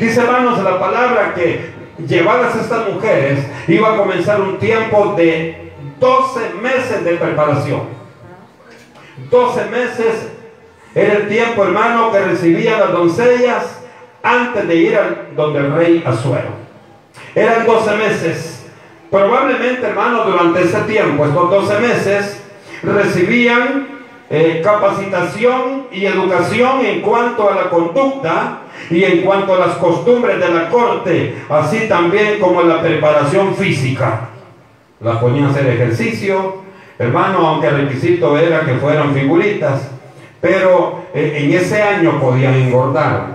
Dice, 0.00 0.20
hermanos, 0.20 0.62
la 0.62 0.78
palabra 0.80 1.34
que 1.34 1.74
llevadas 1.98 2.56
estas 2.56 2.88
mujeres, 2.88 3.46
iba 3.68 3.94
a 3.94 3.96
comenzar 3.96 4.40
un 4.40 4.58
tiempo 4.58 5.14
de 5.16 5.72
12 6.00 6.54
meses 6.60 7.04
de 7.04 7.14
preparación. 7.14 7.82
12 9.30 9.64
meses 9.66 10.32
era 10.94 11.14
el 11.14 11.28
tiempo, 11.28 11.64
hermano, 11.64 12.10
que 12.10 12.18
recibían 12.20 12.80
las 12.80 12.92
doncellas 12.92 13.80
antes 14.22 14.66
de 14.66 14.76
ir 14.76 14.96
al, 14.96 15.28
donde 15.36 15.60
el 15.60 15.72
rey 15.72 16.02
Azuero. 16.06 16.63
Eran 17.34 17.66
12 17.66 17.96
meses. 17.96 18.66
Probablemente, 19.10 19.86
hermano, 19.86 20.24
durante 20.24 20.62
ese 20.62 20.80
tiempo, 20.82 21.24
estos 21.24 21.50
12 21.50 21.80
meses, 21.80 22.42
recibían 22.82 23.94
eh, 24.30 24.60
capacitación 24.64 25.86
y 25.92 26.06
educación 26.06 26.84
en 26.84 27.00
cuanto 27.00 27.50
a 27.50 27.54
la 27.54 27.70
conducta 27.70 28.58
y 28.90 29.04
en 29.04 29.22
cuanto 29.22 29.54
a 29.54 29.66
las 29.66 29.76
costumbres 29.76 30.40
de 30.40 30.48
la 30.48 30.68
corte, 30.68 31.36
así 31.48 31.88
también 31.88 32.40
como 32.40 32.62
la 32.62 32.80
preparación 32.80 33.54
física. 33.54 34.28
La 35.00 35.20
ponían 35.20 35.46
a 35.46 35.50
hacer 35.50 35.66
ejercicio, 35.66 36.62
hermano, 36.98 37.46
aunque 37.46 37.68
el 37.68 37.82
requisito 37.82 38.38
era 38.38 38.64
que 38.64 38.74
fueran 38.74 39.14
figuritas. 39.14 39.90
Pero 40.40 41.04
eh, 41.14 41.38
en 41.40 41.52
ese 41.52 41.82
año 41.82 42.20
podían 42.20 42.54
engordar, 42.54 43.33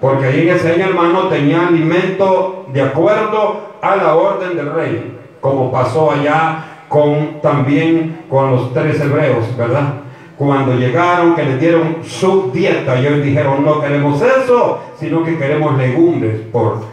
porque 0.00 0.26
ahí 0.26 0.48
en 0.48 0.56
ese 0.56 0.80
hermano, 0.80 1.28
tenía 1.28 1.68
alimento 1.68 2.66
de 2.72 2.82
acuerdo 2.82 3.60
a 3.80 3.96
la 3.96 4.14
orden 4.14 4.56
del 4.56 4.72
rey, 4.72 5.18
como 5.40 5.70
pasó 5.70 6.12
allá 6.12 6.84
con 6.88 7.40
también 7.40 8.24
con 8.28 8.50
los 8.50 8.72
tres 8.72 9.00
hebreos, 9.00 9.56
¿verdad? 9.56 9.94
Cuando 10.36 10.74
llegaron, 10.74 11.34
que 11.34 11.44
le 11.44 11.56
dieron 11.56 11.98
su 12.04 12.50
dieta, 12.52 12.98
ellos 12.98 13.22
dijeron, 13.22 13.64
no 13.64 13.80
queremos 13.80 14.20
eso, 14.20 14.80
sino 14.98 15.24
que 15.24 15.38
queremos 15.38 15.76
legumbres 15.78 16.40
por 16.52 16.84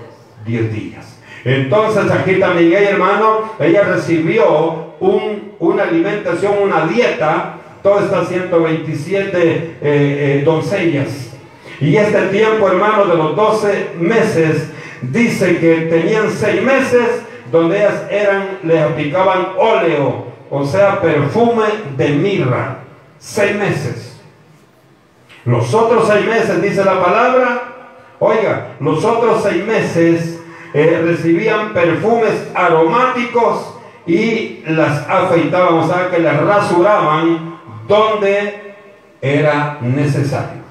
10 0.45 0.73
días. 0.73 1.19
Entonces 1.43 2.09
aquí 2.09 2.35
también 2.35 2.69
ella, 2.69 2.91
hermano, 2.91 3.41
ella 3.59 3.83
recibió 3.83 4.93
un, 5.01 5.51
una 5.59 5.83
alimentación, 5.83 6.53
una 6.63 6.87
dieta 6.87 7.55
todas 7.83 8.05
estas 8.05 8.29
127 8.29 9.37
eh, 9.37 9.81
eh, 9.81 10.41
doncellas. 10.43 11.32
Y 11.79 11.95
este 11.97 12.27
tiempo, 12.27 12.67
hermano, 12.67 13.05
de 13.05 13.15
los 13.15 13.36
12 13.36 13.91
meses, 13.99 14.69
dice 15.01 15.57
que 15.57 15.88
tenían 15.89 16.29
6 16.31 16.62
meses 16.62 17.23
donde 17.51 17.77
ellas 17.77 18.03
eran, 18.09 18.59
le 18.63 18.81
aplicaban 18.81 19.49
óleo, 19.57 20.25
o 20.49 20.65
sea, 20.65 21.01
perfume 21.01 21.65
de 21.97 22.09
mirra. 22.09 22.79
6 23.19 23.55
meses. 23.55 24.21
Los 25.45 25.73
otros 25.73 26.07
6 26.07 26.25
meses, 26.25 26.62
dice 26.62 26.83
la 26.83 27.03
palabra, 27.03 27.63
oiga, 28.19 28.75
los 28.79 29.03
otros 29.03 29.43
6 29.43 29.65
meses 29.65 30.39
eh, 30.73 31.01
recibían 31.03 31.73
perfumes 31.73 32.49
aromáticos 32.53 33.75
y 34.05 34.63
las 34.67 35.07
afeitaban, 35.07 35.75
o 35.75 35.88
sea, 35.88 36.09
que 36.09 36.19
las 36.19 36.41
rasuraban 36.41 37.59
donde 37.88 38.75
era 39.21 39.77
necesario. 39.81 40.62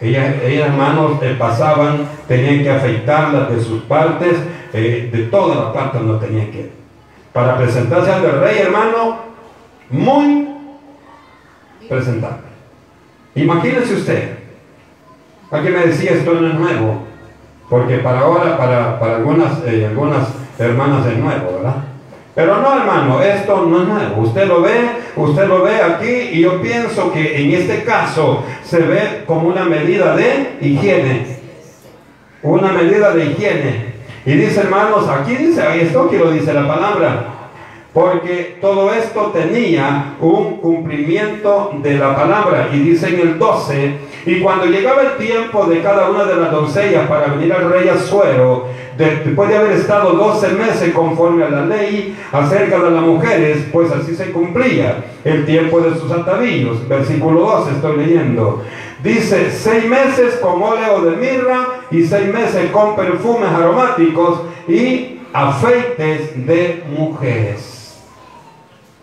Ellas, 0.00 0.34
hermanos, 0.42 1.22
eh, 1.22 1.36
pasaban, 1.38 2.06
tenían 2.28 2.62
que 2.62 2.70
afeitarlas 2.70 3.50
de 3.50 3.62
sus 3.62 3.82
partes, 3.82 4.36
eh, 4.72 5.08
de 5.10 5.22
todas 5.24 5.56
las 5.56 5.72
partes 5.72 6.02
no 6.02 6.18
tenían 6.18 6.50
que. 6.50 6.70
Para 7.32 7.56
presentarse 7.56 8.12
ante 8.12 8.28
el 8.28 8.40
rey, 8.40 8.58
hermano, 8.58 9.18
muy 9.90 10.48
presentable. 11.88 12.46
Imagínese 13.34 13.94
usted, 13.94 14.38
aquí 15.50 15.68
me 15.68 15.86
decía 15.86 16.12
esto 16.12 16.34
no 16.34 16.46
es 16.46 16.54
nuevo, 16.54 17.02
porque 17.70 17.98
para 17.98 18.20
ahora, 18.20 18.56
para, 18.56 18.98
para 18.98 19.16
algunas, 19.16 19.62
eh, 19.66 19.86
algunas 19.86 20.28
hermanas 20.58 21.06
es 21.06 21.18
nuevo, 21.18 21.52
¿verdad? 21.56 21.76
Pero 22.36 22.60
no, 22.60 22.78
hermano, 22.78 23.22
esto 23.22 23.64
no 23.66 23.80
es 23.80 23.88
nuevo. 23.88 24.20
Usted 24.20 24.46
lo 24.46 24.60
ve, 24.60 24.90
usted 25.16 25.48
lo 25.48 25.62
ve 25.62 25.76
aquí 25.76 26.36
y 26.36 26.42
yo 26.42 26.60
pienso 26.60 27.10
que 27.10 27.42
en 27.42 27.52
este 27.52 27.82
caso 27.82 28.44
se 28.62 28.80
ve 28.80 29.24
como 29.26 29.48
una 29.48 29.64
medida 29.64 30.14
de 30.14 30.58
higiene. 30.60 31.38
una 32.42 32.72
medida 32.72 33.12
de 33.12 33.24
higiene. 33.24 33.86
Y 34.26 34.32
dice, 34.32 34.60
hermanos, 34.60 35.08
aquí 35.08 35.34
dice, 35.34 35.62
esto 35.80 36.10
que 36.10 36.18
lo 36.18 36.30
dice 36.30 36.52
la 36.52 36.68
palabra, 36.68 37.24
porque 37.94 38.58
todo 38.60 38.92
esto 38.92 39.32
tenía 39.32 40.16
un 40.20 40.58
cumplimiento 40.58 41.72
de 41.82 41.96
la 41.96 42.14
palabra. 42.14 42.68
Y 42.70 42.80
dice 42.80 43.08
en 43.08 43.20
el 43.20 43.38
12, 43.38 43.94
y 44.26 44.40
cuando 44.40 44.66
llegaba 44.66 45.02
el 45.02 45.16
tiempo 45.24 45.66
de 45.66 45.80
cada 45.80 46.10
una 46.10 46.24
de 46.24 46.34
las 46.34 46.50
doncellas 46.50 47.06
para 47.08 47.28
venir 47.28 47.52
al 47.52 47.70
rey 47.70 47.88
Azuero, 47.88 48.66
después 48.98 49.48
de 49.48 49.56
haber 49.56 49.72
estado 49.72 50.14
12 50.14 50.48
meses 50.48 50.92
conforme 50.92 51.44
a 51.44 51.48
la 51.48 51.64
ley 51.64 52.16
acerca 52.32 52.80
de 52.80 52.90
las 52.90 53.02
mujeres, 53.02 53.68
pues 53.72 53.92
así 53.92 54.16
se 54.16 54.32
cumplía 54.32 55.04
el 55.22 55.46
tiempo 55.46 55.80
de 55.80 55.96
sus 55.96 56.10
atavíos. 56.10 56.88
Versículo 56.88 57.42
12 57.42 57.70
estoy 57.70 57.98
leyendo. 57.98 58.64
Dice, 59.00 59.52
seis 59.52 59.84
meses 59.84 60.40
con 60.42 60.60
óleo 60.60 61.02
de 61.02 61.16
mirra 61.16 61.82
y 61.92 62.04
seis 62.04 62.26
meses 62.26 62.68
con 62.72 62.96
perfumes 62.96 63.48
aromáticos 63.48 64.40
y 64.66 65.20
afeites 65.32 66.44
de 66.44 66.82
mujeres. 66.98 68.02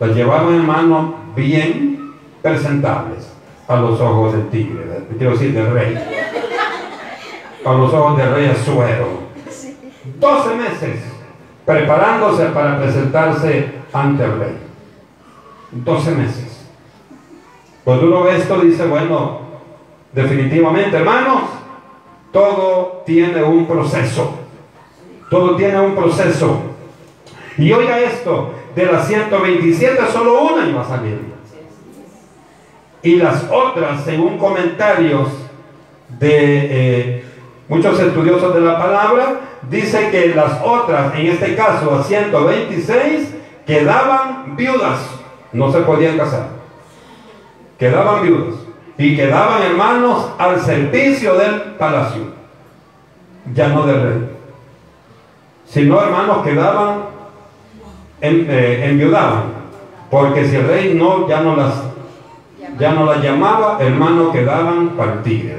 Las 0.01 0.13
llevaban 0.13 0.55
en 0.55 0.65
mano 0.65 1.15
bien 1.33 2.13
presentables 2.41 3.32
a 3.67 3.75
los 3.77 3.99
ojos 3.99 4.33
del 4.33 4.49
tigre, 4.49 4.85
quiero 5.17 5.33
decir 5.33 5.53
del 5.53 5.71
rey, 5.71 5.97
a 7.65 7.73
los 7.73 7.93
ojos 7.93 8.17
del 8.17 8.33
rey 8.33 8.47
Azuero. 8.47 9.23
12 10.19 10.55
meses 10.55 10.99
preparándose 11.65 12.45
para 12.47 12.77
presentarse 12.77 13.71
ante 13.93 14.23
el 14.25 14.39
rey. 14.39 14.57
12 15.71 16.11
meses. 16.11 16.69
Cuando 17.83 18.07
uno 18.07 18.23
ve 18.23 18.37
esto 18.37 18.59
dice, 18.59 18.85
bueno, 18.85 19.39
definitivamente, 20.11 20.97
hermanos, 20.97 21.43
todo 22.31 23.03
tiene 23.05 23.43
un 23.43 23.65
proceso. 23.65 24.39
Todo 25.29 25.55
tiene 25.55 25.79
un 25.79 25.95
proceso. 25.95 26.61
Y 27.57 27.71
oiga 27.71 27.99
esto, 27.99 28.51
de 28.75 28.85
las 28.85 29.07
127 29.07 30.01
solo 30.11 30.41
una 30.43 30.67
iba 30.67 30.81
a 30.81 30.87
salir. 30.87 31.32
Y 33.03 33.17
las 33.17 33.45
otras, 33.51 34.03
según 34.03 34.37
comentarios 34.37 35.29
de 36.07 36.29
eh, 36.29 37.25
muchos 37.67 37.99
estudiosos 37.99 38.55
de 38.55 38.61
la 38.61 38.79
palabra, 38.79 39.41
dice 39.69 40.09
que 40.09 40.33
las 40.33 40.61
otras, 40.63 41.13
en 41.15 41.27
este 41.27 41.55
caso 41.55 41.93
a 41.93 42.03
126, 42.03 43.35
quedaban 43.67 44.55
viudas, 44.55 44.99
no 45.51 45.71
se 45.71 45.79
podían 45.79 46.17
casar. 46.17 46.47
Quedaban 47.77 48.23
viudas 48.23 48.55
y 48.97 49.15
quedaban 49.15 49.63
hermanos 49.63 50.29
al 50.37 50.61
servicio 50.61 51.35
del 51.35 51.61
palacio, 51.77 52.23
ya 53.53 53.67
no 53.67 53.85
del 53.85 54.01
rey. 54.01 54.29
Sino 55.65 56.01
hermanos 56.01 56.43
quedaban 56.45 57.13
eh, 58.25 58.85
enviudaban, 58.85 59.43
porque 60.09 60.47
si 60.47 60.55
el 60.55 60.65
rey 60.65 60.93
no, 60.93 61.27
ya 61.27 61.41
no 61.41 61.57
las, 61.57 61.73
ya 62.77 62.93
no 62.93 63.05
las 63.05 63.23
llamaba, 63.23 63.77
hermano, 63.79 64.31
quedaban 64.31 64.89
partidas. 64.89 65.57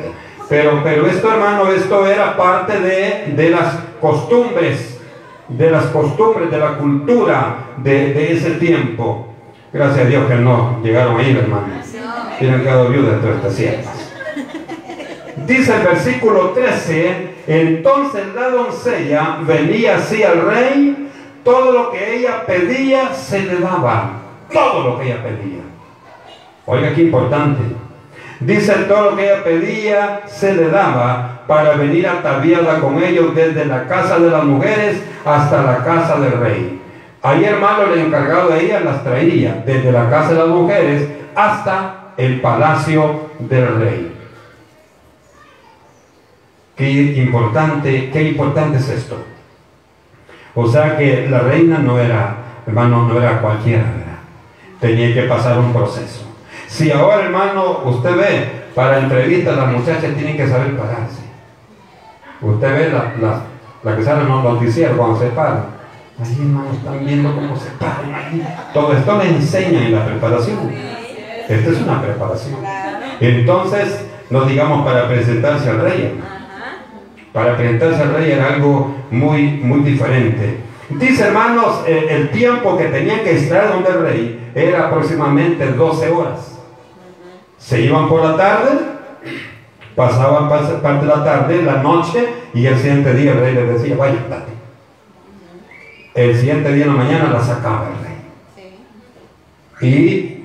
Pero, 0.48 0.81
pero 0.83 1.07
esto, 1.07 1.33
hermano, 1.33 1.70
esto 1.70 2.07
era 2.07 2.37
parte 2.37 2.79
de, 2.79 3.33
de 3.35 3.50
las 3.50 3.79
costumbres, 4.00 5.00
de 5.48 5.70
las 5.70 5.87
costumbres, 5.87 6.50
de 6.50 6.59
la 6.59 6.77
cultura 6.77 7.57
de, 7.79 8.33
ese 8.33 8.53
tiempo. 8.53 9.29
Gracias 9.72 10.07
a 10.07 10.09
Dios 10.09 10.27
que 10.29 10.37
no 10.37 10.81
llegaron 10.83 11.18
ahí, 11.18 11.37
hermano. 11.37 11.66
Tienen 12.38 12.61
quedado 12.61 12.88
viudas 12.88 13.22
de 13.22 13.33
estas 13.33 13.55
siervas. 13.55 14.12
Dice 15.46 15.74
el 15.77 15.83
versículo 15.83 16.50
13, 16.50 17.35
entonces 17.46 18.22
la 18.35 18.48
doncella 18.50 19.38
venía 19.46 19.96
así 19.96 20.22
al 20.22 20.42
rey 20.42 21.05
todo 21.44 21.72
lo 21.72 21.90
que 21.90 22.16
ella 22.16 22.46
pedía 22.46 23.12
se 23.12 23.42
le 23.42 23.59
daba. 23.59 24.12
Todo 24.50 24.88
lo 24.88 24.98
que 24.98 25.07
ella 25.07 25.22
pedía. 25.22 25.61
Oiga, 26.66 26.94
qué 26.94 27.03
importante. 27.03 27.62
Dice 28.40 28.72
todo 28.88 29.11
lo 29.11 29.16
que 29.16 29.24
ella 29.24 29.44
pedía 29.44 30.22
se 30.27 30.55
le 30.55 30.68
daba 30.68 31.42
para 31.46 31.77
venir 31.77 32.07
ataviada 32.07 32.81
con 32.81 33.03
ellos 33.03 33.35
desde 33.35 33.64
la 33.64 33.87
casa 33.87 34.18
de 34.18 34.31
las 34.31 34.44
mujeres 34.44 35.03
hasta 35.24 35.62
la 35.62 35.85
casa 35.85 36.18
del 36.18 36.33
rey. 36.38 36.81
Ahí 37.22 37.44
hermano 37.44 37.92
el 37.92 38.00
encargado 38.00 38.50
de 38.50 38.64
ella 38.64 38.81
las 38.81 39.03
traía 39.03 39.62
desde 39.64 39.92
la 39.92 40.11
casa 40.11 40.33
de 40.33 40.38
las 40.40 40.48
mujeres 40.48 41.09
hasta 41.35 42.12
el 42.16 42.40
palacio 42.40 43.31
del 43.38 43.79
rey. 43.79 44.12
Qué 46.77 46.90
importante, 46.90 48.11
qué 48.11 48.22
importante 48.24 48.79
es 48.79 48.88
esto. 48.88 49.16
O 50.55 50.66
sea 50.66 50.96
que 50.96 51.29
la 51.29 51.40
reina 51.40 51.79
no 51.79 51.98
era, 51.98 52.37
hermano, 52.66 53.07
no 53.09 53.20
era 53.20 53.40
cualquiera, 53.40 53.85
¿verdad? 53.85 54.18
Tenía 54.81 55.14
que 55.14 55.22
pasar 55.22 55.59
un 55.59 55.72
proceso. 55.72 56.34
Si 56.75 56.91
ahora, 56.91 57.27
hermano, 57.27 57.83
usted 57.85 58.17
ve, 58.17 58.51
para 58.75 58.99
entrevistas 58.99 59.57
las 59.57 59.69
muchachas 59.71 60.13
tienen 60.17 60.37
que 60.37 60.49
saber 60.49 60.77
pararse. 60.77 61.23
Usted 62.41 62.69
ve 62.69 62.91
la, 62.91 63.45
la, 63.85 63.97
que 63.97 64.03
sale 64.03 64.23
en 64.23 64.29
los 64.29 64.43
noticieros 64.43 64.97
cuando 64.97 65.21
se 65.21 65.27
paran. 65.27 65.67
Ahí, 66.21 66.37
hermano, 66.37 66.73
están 66.73 67.07
viendo 67.07 67.33
cómo 67.33 67.57
se 67.57 67.71
paran 67.79 68.13
ahí. 68.13 68.45
Todo 68.73 68.93
esto 68.93 69.19
le 69.19 69.37
enseña 69.37 69.87
en 69.87 69.95
la 69.95 70.05
preparación. 70.05 70.73
Esta 71.49 71.71
es 71.71 71.81
una 71.81 72.03
preparación. 72.03 72.57
Entonces, 73.21 74.07
no 74.31 74.45
digamos 74.45 74.85
para 74.85 75.07
presentarse 75.07 75.71
al 75.71 75.81
rey, 75.81 76.21
para 77.33 77.57
presentarse 77.57 78.03
al 78.03 78.15
rey 78.15 78.33
era 78.33 78.49
algo 78.49 78.97
muy, 79.13 79.43
muy 79.63 79.79
diferente. 79.79 80.59
Dice, 80.91 81.29
hermanos, 81.29 81.85
eh, 81.87 82.09
el 82.11 82.31
tiempo 82.31 82.77
que 82.77 82.87
tenían 82.87 83.21
que 83.21 83.37
estar 83.37 83.69
donde 83.69 83.91
el 83.91 84.01
rey 84.01 84.51
era 84.57 84.89
aproximadamente 84.89 85.71
12 85.71 86.11
horas. 86.11 86.54
Se 87.64 87.81
iban 87.81 88.09
por 88.09 88.22
la 88.22 88.37
tarde, 88.37 88.72
pasaban 89.96 90.48
parte 90.48 91.07
de 91.07 91.07
la 91.07 91.24
tarde, 91.24 91.62
la 91.62 91.83
noche, 91.83 92.29
y 92.53 92.66
el 92.66 92.77
siguiente 92.77 93.14
día 93.14 93.33
el 93.33 93.40
rey 93.40 93.55
les 93.55 93.68
decía, 93.68 93.96
vaya, 93.96 94.27
date. 94.29 94.53
El 96.14 96.37
siguiente 96.37 96.72
día 96.74 96.85
en 96.85 96.90
la 96.90 97.03
mañana 97.03 97.31
la 97.33 97.40
sacaba 97.40 97.88
el 97.88 98.05
rey. 98.05 99.90
Y, 99.90 100.44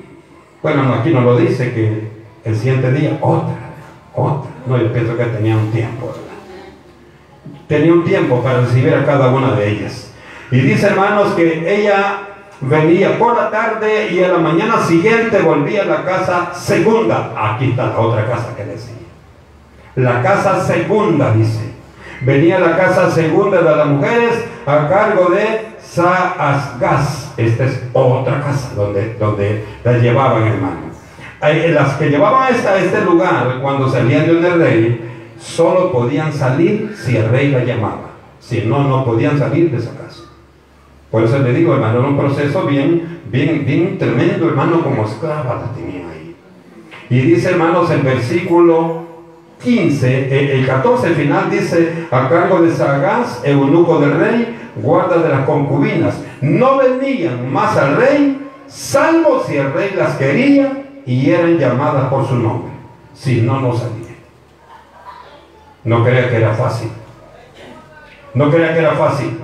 bueno, 0.63 0.93
aquí 0.93 1.09
no 1.09 1.21
lo 1.21 1.35
dice, 1.35 1.73
que 1.73 2.09
el 2.45 2.55
siguiente 2.55 2.91
día 2.93 3.17
otra, 3.19 3.73
otra. 4.15 4.51
No, 4.65 4.77
yo 4.77 4.93
pienso 4.93 5.17
que 5.17 5.25
tenía 5.25 5.57
un 5.57 5.71
tiempo 5.71 6.13
tenía 7.67 7.93
un 7.93 8.03
tiempo 8.03 8.41
para 8.41 8.61
recibir 8.61 8.93
a 8.95 9.05
cada 9.05 9.29
una 9.29 9.51
de 9.51 9.69
ellas. 9.69 10.11
Y 10.51 10.59
dice, 10.59 10.87
hermanos, 10.87 11.33
que 11.33 11.81
ella 11.81 12.28
venía 12.61 13.17
por 13.17 13.35
la 13.35 13.49
tarde 13.49 14.09
y 14.11 14.23
a 14.23 14.29
la 14.29 14.37
mañana 14.37 14.81
siguiente 14.81 15.39
volvía 15.41 15.83
a 15.83 15.85
la 15.85 16.03
casa 16.03 16.53
segunda. 16.53 17.33
Aquí 17.35 17.71
está 17.71 17.87
la 17.87 17.99
otra 17.99 18.25
casa 18.25 18.55
que 18.55 18.65
decía. 18.65 18.95
La 19.95 20.21
casa 20.21 20.63
segunda, 20.65 21.33
dice. 21.33 21.73
Venía 22.21 22.57
a 22.57 22.59
la 22.59 22.77
casa 22.77 23.09
segunda 23.09 23.61
de 23.61 23.75
las 23.75 23.87
mujeres 23.87 24.45
a 24.65 24.87
cargo 24.89 25.29
de 25.29 25.69
Saasgas. 25.81 27.33
Esta 27.37 27.65
es 27.65 27.83
otra 27.93 28.41
casa 28.41 28.71
donde, 28.75 29.15
donde 29.15 29.65
la 29.83 29.93
llevaban, 29.93 30.43
hermano. 30.43 30.89
Las 31.41 31.93
que 31.93 32.09
llevaban 32.09 32.53
a 32.53 32.77
este 32.77 33.01
lugar 33.01 33.59
cuando 33.61 33.89
salían 33.89 34.25
de 34.25 34.35
un 34.35 34.59
rey 34.59 35.09
solo 35.39 35.91
podían 35.91 36.33
salir 36.33 36.93
si 37.01 37.15
el 37.15 37.29
rey 37.29 37.51
la 37.51 37.63
llamaba. 37.63 38.09
Si 38.41 38.61
no, 38.61 38.83
no 38.83 39.05
podían 39.05 39.39
salir 39.39 39.71
de 39.71 39.77
esa 39.77 39.91
casa. 39.91 40.18
Por 41.11 41.23
eso 41.23 41.39
le 41.39 41.53
digo, 41.53 41.73
hermano, 41.73 41.99
era 41.99 42.07
un 42.07 42.17
proceso 42.17 42.63
bien, 42.63 43.21
bien, 43.31 43.65
bien 43.65 43.97
tremendo, 43.97 44.49
hermano, 44.49 44.81
como 44.81 45.05
esclava 45.05 45.55
la 45.55 45.73
tenía 45.73 46.07
ahí. 46.07 46.35
Y 47.09 47.19
dice, 47.21 47.49
hermanos, 47.49 47.89
el 47.89 48.01
versículo 48.01 49.07
15, 49.63 50.55
el 50.59 50.65
14 50.67 51.09
final 51.11 51.49
dice, 51.49 52.07
a 52.11 52.29
cargo 52.29 52.61
de 52.61 52.71
Sagaz, 52.71 53.41
eunuco 53.43 53.99
del 53.99 54.19
rey, 54.19 54.55
guarda 54.75 55.17
de 55.17 55.29
las 55.29 55.45
concubinas, 55.45 56.21
no 56.41 56.77
venían 56.77 57.51
más 57.51 57.75
al 57.75 57.97
rey, 57.97 58.47
salvo 58.67 59.43
si 59.47 59.57
el 59.57 59.73
rey 59.73 59.93
las 59.97 60.15
quería 60.15 60.83
y 61.05 61.31
eran 61.31 61.57
llamadas 61.57 62.05
por 62.09 62.27
su 62.27 62.35
nombre. 62.35 62.71
Si 63.15 63.41
no, 63.41 63.59
no 63.59 63.75
salían. 63.75 64.15
No 65.83 66.03
crea 66.03 66.29
que 66.29 66.37
era 66.37 66.53
fácil. 66.53 66.89
No 68.35 68.51
crea 68.51 68.73
que 68.73 68.79
era 68.79 68.91
fácil. 68.91 69.39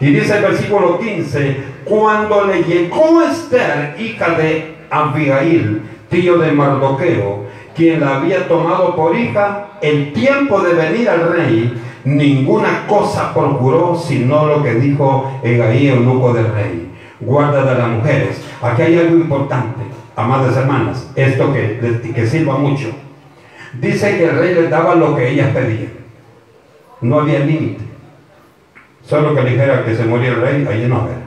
Y 0.00 0.06
dice 0.06 0.36
el 0.36 0.42
versículo 0.42 0.98
15, 0.98 1.56
cuando 1.84 2.46
le 2.46 2.62
llegó 2.62 3.22
Esther, 3.22 3.96
hija 3.98 4.30
de 4.30 4.76
Abigail, 4.90 5.82
tío 6.08 6.38
de 6.38 6.52
Mardoqueo, 6.52 7.44
quien 7.76 8.00
la 8.00 8.16
había 8.16 8.48
tomado 8.48 8.96
por 8.96 9.16
hija, 9.16 9.68
el 9.82 10.12
tiempo 10.12 10.60
de 10.60 10.74
venir 10.74 11.08
al 11.08 11.32
rey, 11.32 11.80
ninguna 12.04 12.86
cosa 12.86 13.34
procuró 13.34 13.94
sino 13.94 14.46
lo 14.46 14.62
que 14.62 14.74
dijo 14.74 15.40
Egaí, 15.42 15.88
eunuco 15.88 16.32
del 16.32 16.52
rey. 16.52 16.90
Guarda 17.20 17.64
de 17.64 17.78
las 17.78 17.88
mujeres. 17.88 18.42
Aquí 18.62 18.82
hay 18.82 18.98
algo 18.98 19.16
importante, 19.16 19.82
amadas 20.16 20.56
hermanas, 20.56 21.10
esto 21.14 21.52
que, 21.52 22.12
que 22.14 22.26
sirva 22.26 22.56
mucho 22.56 22.88
dice 23.78 24.16
que 24.16 24.24
el 24.24 24.36
rey 24.36 24.54
les 24.54 24.70
daba 24.70 24.94
lo 24.94 25.16
que 25.16 25.30
ellas 25.30 25.54
pedían. 25.54 25.92
No 27.00 27.20
había 27.20 27.40
límite. 27.40 27.84
Solo 29.10 29.34
que 29.34 29.42
dijera 29.42 29.84
que 29.84 29.96
se 29.96 30.04
murió 30.04 30.34
el 30.34 30.40
rey, 30.40 30.66
ahí 30.70 30.86
no 30.88 31.08
era. 31.08 31.18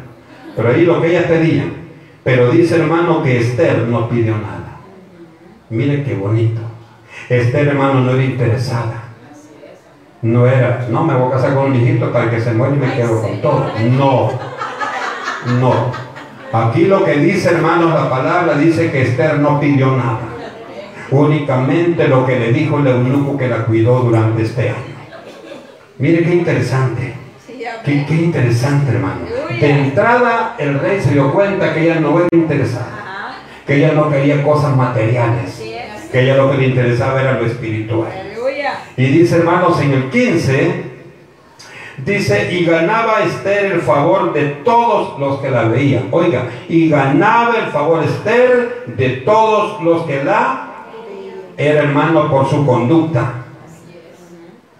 Pero 0.55 0.69
ahí 0.69 0.85
lo 0.85 1.01
que 1.01 1.09
ellas 1.09 1.25
pedían. 1.25 1.73
Pero 2.23 2.49
dice 2.49 2.77
hermano 2.77 3.21
que 3.21 3.41
Esther 3.41 3.79
no 3.89 4.07
pidió 4.07 4.37
nada. 4.37 4.77
Mire 5.69 6.01
qué 6.05 6.15
bonito. 6.15 6.61
Esther 7.27 7.67
hermano 7.67 7.99
no 7.99 8.11
era 8.11 8.23
interesada. 8.23 9.03
No 10.21 10.47
era, 10.47 10.87
no 10.89 11.03
me 11.03 11.13
voy 11.13 11.27
a 11.27 11.31
casar 11.35 11.55
con 11.55 11.71
un 11.71 11.75
hijito 11.75 12.09
para 12.13 12.31
que 12.31 12.39
se 12.39 12.53
muera 12.53 12.73
y 12.73 12.79
me 12.79 12.93
quedo 12.93 13.21
con 13.21 13.41
todo. 13.41 13.65
No, 13.97 14.31
no. 15.59 15.91
Aquí 16.53 16.85
lo 16.85 17.03
que 17.03 17.17
dice 17.17 17.49
hermanos 17.49 17.93
la 17.93 18.09
palabra 18.09 18.55
dice 18.55 18.91
que 18.91 19.01
Esther 19.01 19.39
no 19.39 19.59
pidió 19.59 19.97
nada. 19.97 20.21
Únicamente 21.11 22.07
lo 22.07 22.25
que 22.25 22.39
le 22.39 22.53
dijo 22.53 22.79
el 22.79 22.87
eunuco 22.87 23.37
que 23.37 23.49
la 23.49 23.65
cuidó 23.65 23.99
durante 24.03 24.43
este 24.43 24.69
año. 24.69 24.93
Mire 25.97 26.23
qué 26.23 26.33
interesante. 26.33 27.22
Qué, 27.85 28.05
qué, 28.05 28.15
interesante, 28.15 28.91
hermano. 28.91 29.21
De 29.49 29.69
entrada, 29.69 30.55
el 30.57 30.79
rey 30.79 31.01
se 31.01 31.11
dio 31.11 31.33
cuenta 31.33 31.73
que 31.73 31.83
ella 31.83 31.99
no 31.99 32.17
era 32.17 32.29
interesada, 32.31 33.35
que 33.67 33.75
ella 33.75 33.91
no 33.93 34.09
quería 34.09 34.41
cosas 34.41 34.75
materiales, 34.75 35.61
que 36.11 36.21
ella 36.21 36.37
lo 36.37 36.51
que 36.51 36.57
le 36.57 36.67
interesaba 36.67 37.21
era 37.21 37.33
lo 37.33 37.45
espiritual. 37.45 38.09
Y 38.95 39.05
dice, 39.05 39.37
hermanos, 39.37 39.81
en 39.81 39.91
el 39.91 40.09
15, 40.09 40.83
dice, 42.05 42.53
y 42.53 42.65
ganaba 42.65 43.23
Esther 43.23 43.71
el 43.73 43.81
favor 43.81 44.31
de 44.33 44.45
todos 44.63 45.19
los 45.19 45.39
que 45.39 45.49
la 45.49 45.63
veían. 45.63 46.07
Oiga, 46.11 46.49
y 46.69 46.89
ganaba 46.89 47.57
el 47.57 47.71
favor 47.71 48.03
Esther 48.03 48.85
de 48.95 49.09
todos 49.25 49.81
los 49.83 50.05
que 50.05 50.23
la 50.23 50.69
era 51.57 51.83
hermano 51.83 52.29
por 52.29 52.49
su 52.49 52.65
conducta. 52.65 53.43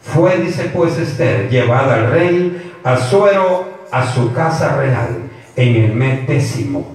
Fue, 0.01 0.37
dice 0.37 0.69
pues 0.73 0.97
Esther, 0.97 1.49
llevada 1.49 1.95
al 1.95 2.11
rey 2.11 2.72
Azuero 2.84 3.65
a 3.91 4.06
su 4.06 4.34
casa 4.34 4.76
real 4.78 5.30
en 5.56 5.76
el 5.76 5.93
mes 5.93 6.28
décimo. 6.28 6.86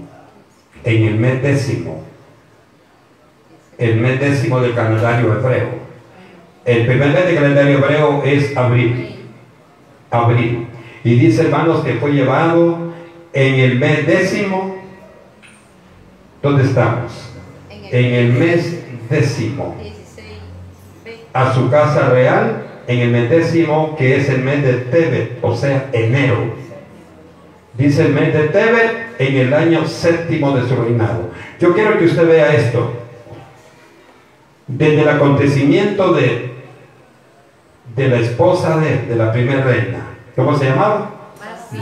En 0.84 1.04
el 1.04 1.14
mes 1.16 1.42
décimo. 1.42 2.04
El 3.78 3.96
mes 3.96 4.20
décimo 4.20 4.60
del 4.60 4.74
calendario 4.74 5.32
hebreo. 5.32 5.68
El 6.64 6.86
primer 6.86 7.08
mes 7.08 7.24
del 7.24 7.34
calendario 7.36 7.78
hebreo 7.78 8.22
es 8.24 8.56
abril. 8.56 9.16
Abril. 10.10 10.66
Y 11.04 11.14
dice, 11.14 11.42
hermanos, 11.42 11.84
que 11.84 11.94
fue 11.94 12.12
llevado 12.12 12.92
en 13.32 13.54
el 13.54 13.78
mes 13.78 14.06
décimo. 14.06 14.76
¿Dónde 16.42 16.64
estamos? 16.64 17.32
En 17.70 18.14
el 18.14 18.32
mes 18.32 18.84
décimo. 19.08 19.76
A 21.32 21.54
su 21.54 21.70
casa 21.70 22.10
real 22.10 22.67
en 22.88 23.00
el 23.00 23.10
mes 23.10 23.28
décimo, 23.28 23.94
que 23.96 24.16
es 24.16 24.30
el 24.30 24.42
mes 24.42 24.62
de 24.62 24.72
Tebet, 24.72 25.38
o 25.42 25.54
sea, 25.54 25.90
enero. 25.92 26.54
Dice 27.74 28.06
el 28.06 28.14
mes 28.14 28.32
de 28.32 28.48
Tebet 28.48 29.14
en 29.18 29.36
el 29.36 29.54
año 29.54 29.86
séptimo 29.86 30.56
de 30.56 30.66
su 30.66 30.74
reinado. 30.74 31.30
Yo 31.60 31.74
quiero 31.74 31.98
que 31.98 32.06
usted 32.06 32.26
vea 32.26 32.54
esto. 32.54 32.94
Desde 34.66 35.02
el 35.02 35.08
acontecimiento 35.08 36.14
de, 36.14 36.54
de 37.94 38.08
la 38.08 38.16
esposa 38.16 38.78
de, 38.78 39.02
de 39.02 39.16
la 39.16 39.32
primera 39.32 39.64
reina, 39.64 40.06
¿cómo 40.34 40.56
se 40.56 40.64
llamaba? 40.64 41.10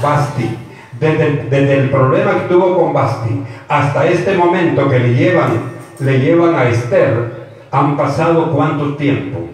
Basti. 0.02 0.58
Desde, 0.98 1.46
desde, 1.48 1.74
el 1.78 1.90
problema 1.90 2.34
que 2.34 2.48
tuvo 2.48 2.76
con 2.76 2.92
Basti 2.92 3.42
hasta 3.68 4.08
este 4.08 4.34
momento 4.34 4.88
que 4.88 4.98
le 4.98 5.14
llevan, 5.14 5.72
le 6.00 6.18
llevan 6.18 6.54
a 6.54 6.68
Esther, 6.68 7.46
han 7.70 7.96
pasado 7.96 8.50
cuánto 8.50 8.96
tiempo? 8.96 9.50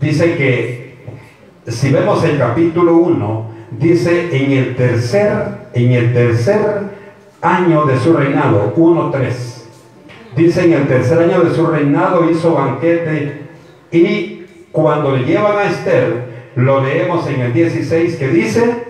Dice 0.00 0.36
que 0.36 0.94
si 1.66 1.90
vemos 1.90 2.24
el 2.24 2.38
capítulo 2.38 2.96
1, 2.96 3.46
dice 3.78 4.36
en 4.36 4.52
el 4.52 4.76
tercer, 4.76 5.32
en 5.74 5.92
el 5.92 6.12
tercer 6.12 6.60
año 7.40 7.84
de 7.86 7.98
su 7.98 8.12
reinado, 8.12 8.74
1.3. 8.74 9.32
Dice 10.36 10.64
en 10.64 10.72
el 10.72 10.88
tercer 10.88 11.18
año 11.18 11.42
de 11.42 11.54
su 11.54 11.66
reinado 11.66 12.30
hizo 12.30 12.54
banquete 12.54 13.42
y 13.90 14.46
cuando 14.72 15.14
le 15.14 15.24
llevan 15.24 15.58
a 15.58 15.64
Esther, 15.64 16.32
lo 16.56 16.82
leemos 16.82 17.26
en 17.28 17.40
el 17.40 17.52
16 17.52 18.16
que 18.16 18.28
dice, 18.28 18.84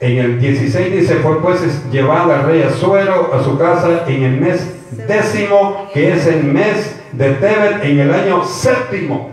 en 0.00 0.18
el 0.18 0.38
16 0.38 0.92
dice, 0.92 1.14
fue 1.16 1.40
pues 1.40 1.60
llevada 1.90 2.40
al 2.40 2.46
rey 2.46 2.62
Azuero 2.62 3.32
a 3.32 3.42
su 3.42 3.56
casa 3.56 4.04
en 4.06 4.22
el 4.22 4.40
mes 4.40 4.74
décimo, 5.08 5.88
que 5.94 6.12
es 6.12 6.26
el 6.26 6.44
mes 6.44 7.00
de 7.16 7.30
Tebet 7.34 7.84
en 7.84 8.00
el 8.00 8.14
año 8.14 8.44
séptimo. 8.44 9.30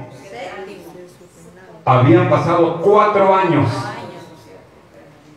Habían 1.84 2.30
pasado 2.30 2.80
cuatro 2.82 3.36
años. 3.36 3.70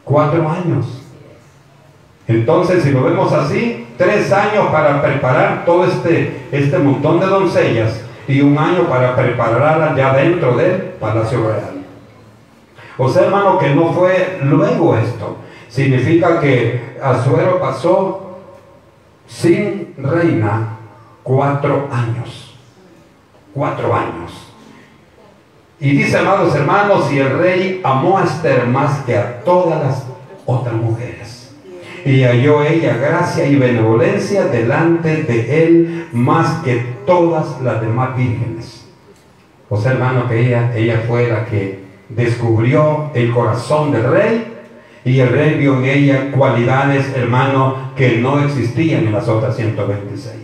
Cuatro 0.04 0.48
años. 0.48 1.02
Entonces, 2.28 2.82
si 2.82 2.90
lo 2.90 3.04
vemos 3.04 3.32
así, 3.32 3.86
tres 3.96 4.30
años 4.32 4.66
para 4.70 5.00
preparar 5.02 5.64
todo 5.64 5.84
este, 5.84 6.46
este 6.52 6.78
montón 6.78 7.20
de 7.20 7.26
doncellas 7.26 8.02
y 8.28 8.40
un 8.40 8.56
año 8.56 8.88
para 8.88 9.14
prepararlas 9.14 9.96
ya 9.96 10.14
dentro 10.14 10.56
del 10.56 10.76
Palacio 11.00 11.46
Real. 11.46 11.84
O 12.96 13.08
sea, 13.08 13.24
hermano, 13.24 13.58
que 13.58 13.74
no 13.74 13.92
fue 13.92 14.38
luego 14.42 14.96
esto. 14.96 15.38
Significa 15.68 16.40
que 16.40 16.96
Azuero 17.02 17.58
pasó 17.60 18.38
sin 19.26 19.94
reina 19.98 20.73
cuatro 21.24 21.88
años. 21.90 22.54
Cuatro 23.52 23.92
años. 23.92 24.32
Y 25.80 25.90
dice, 25.96 26.18
amados 26.18 26.54
hermanos, 26.54 27.12
y 27.12 27.18
el 27.18 27.36
rey 27.36 27.80
amó 27.82 28.18
a 28.18 28.24
Esther 28.24 28.66
más 28.68 29.00
que 29.00 29.18
a 29.18 29.40
todas 29.40 29.82
las 29.82 30.06
otras 30.46 30.74
mujeres. 30.74 31.52
Y 32.04 32.22
halló 32.22 32.62
ella 32.62 32.96
gracia 32.96 33.46
y 33.46 33.56
benevolencia 33.56 34.44
delante 34.44 35.24
de 35.24 35.64
él 35.64 36.08
más 36.12 36.62
que 36.62 36.76
todas 37.06 37.60
las 37.60 37.80
demás 37.80 38.16
vírgenes. 38.16 38.86
O 39.68 39.80
sea, 39.80 39.92
hermano, 39.92 40.28
que 40.28 40.46
ella, 40.46 40.72
ella 40.76 41.02
fue 41.08 41.28
la 41.28 41.46
que 41.46 41.82
descubrió 42.08 43.10
el 43.14 43.32
corazón 43.32 43.90
del 43.90 44.04
rey 44.04 44.54
y 45.04 45.18
el 45.18 45.28
rey 45.30 45.54
vio 45.58 45.78
en 45.78 45.84
ella 45.84 46.30
cualidades, 46.30 47.14
hermano, 47.16 47.92
que 47.96 48.18
no 48.18 48.42
existían 48.44 49.06
en 49.06 49.12
las 49.12 49.28
otras 49.28 49.56
126. 49.56 50.43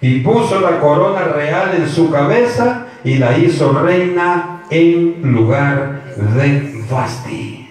Y 0.00 0.20
puso 0.20 0.60
la 0.60 0.78
corona 0.80 1.24
real 1.24 1.74
en 1.76 1.88
su 1.88 2.10
cabeza 2.10 2.86
y 3.02 3.18
la 3.18 3.36
hizo 3.36 3.72
reina 3.72 4.62
en 4.70 5.32
lugar 5.32 6.02
de 6.16 6.84
Basti. 6.90 7.68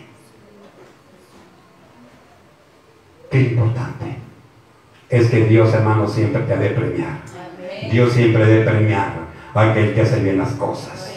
Qué 3.31 3.41
importante. 3.41 4.17
Es 5.09 5.29
que 5.29 5.45
Dios, 5.45 5.73
hermano, 5.73 6.07
siempre 6.07 6.41
te 6.43 6.53
ha 6.53 6.57
de 6.57 6.69
premiar. 6.69 7.19
Dios 7.91 8.13
siempre 8.13 8.45
debe 8.45 8.65
premiar 8.65 9.13
a 9.53 9.71
aquel 9.71 9.93
que 9.93 10.01
hace 10.01 10.19
bien 10.21 10.37
las 10.37 10.51
cosas. 10.51 11.13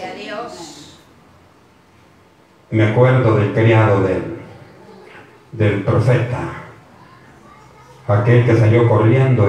Me 2.71 2.85
acuerdo 2.85 3.37
del 3.37 3.53
criado 3.53 4.03
del, 4.03 4.23
del 5.51 5.83
profeta, 5.83 6.39
aquel 8.07 8.47
que 8.47 8.57
salió 8.57 8.89
corriendo 8.89 9.49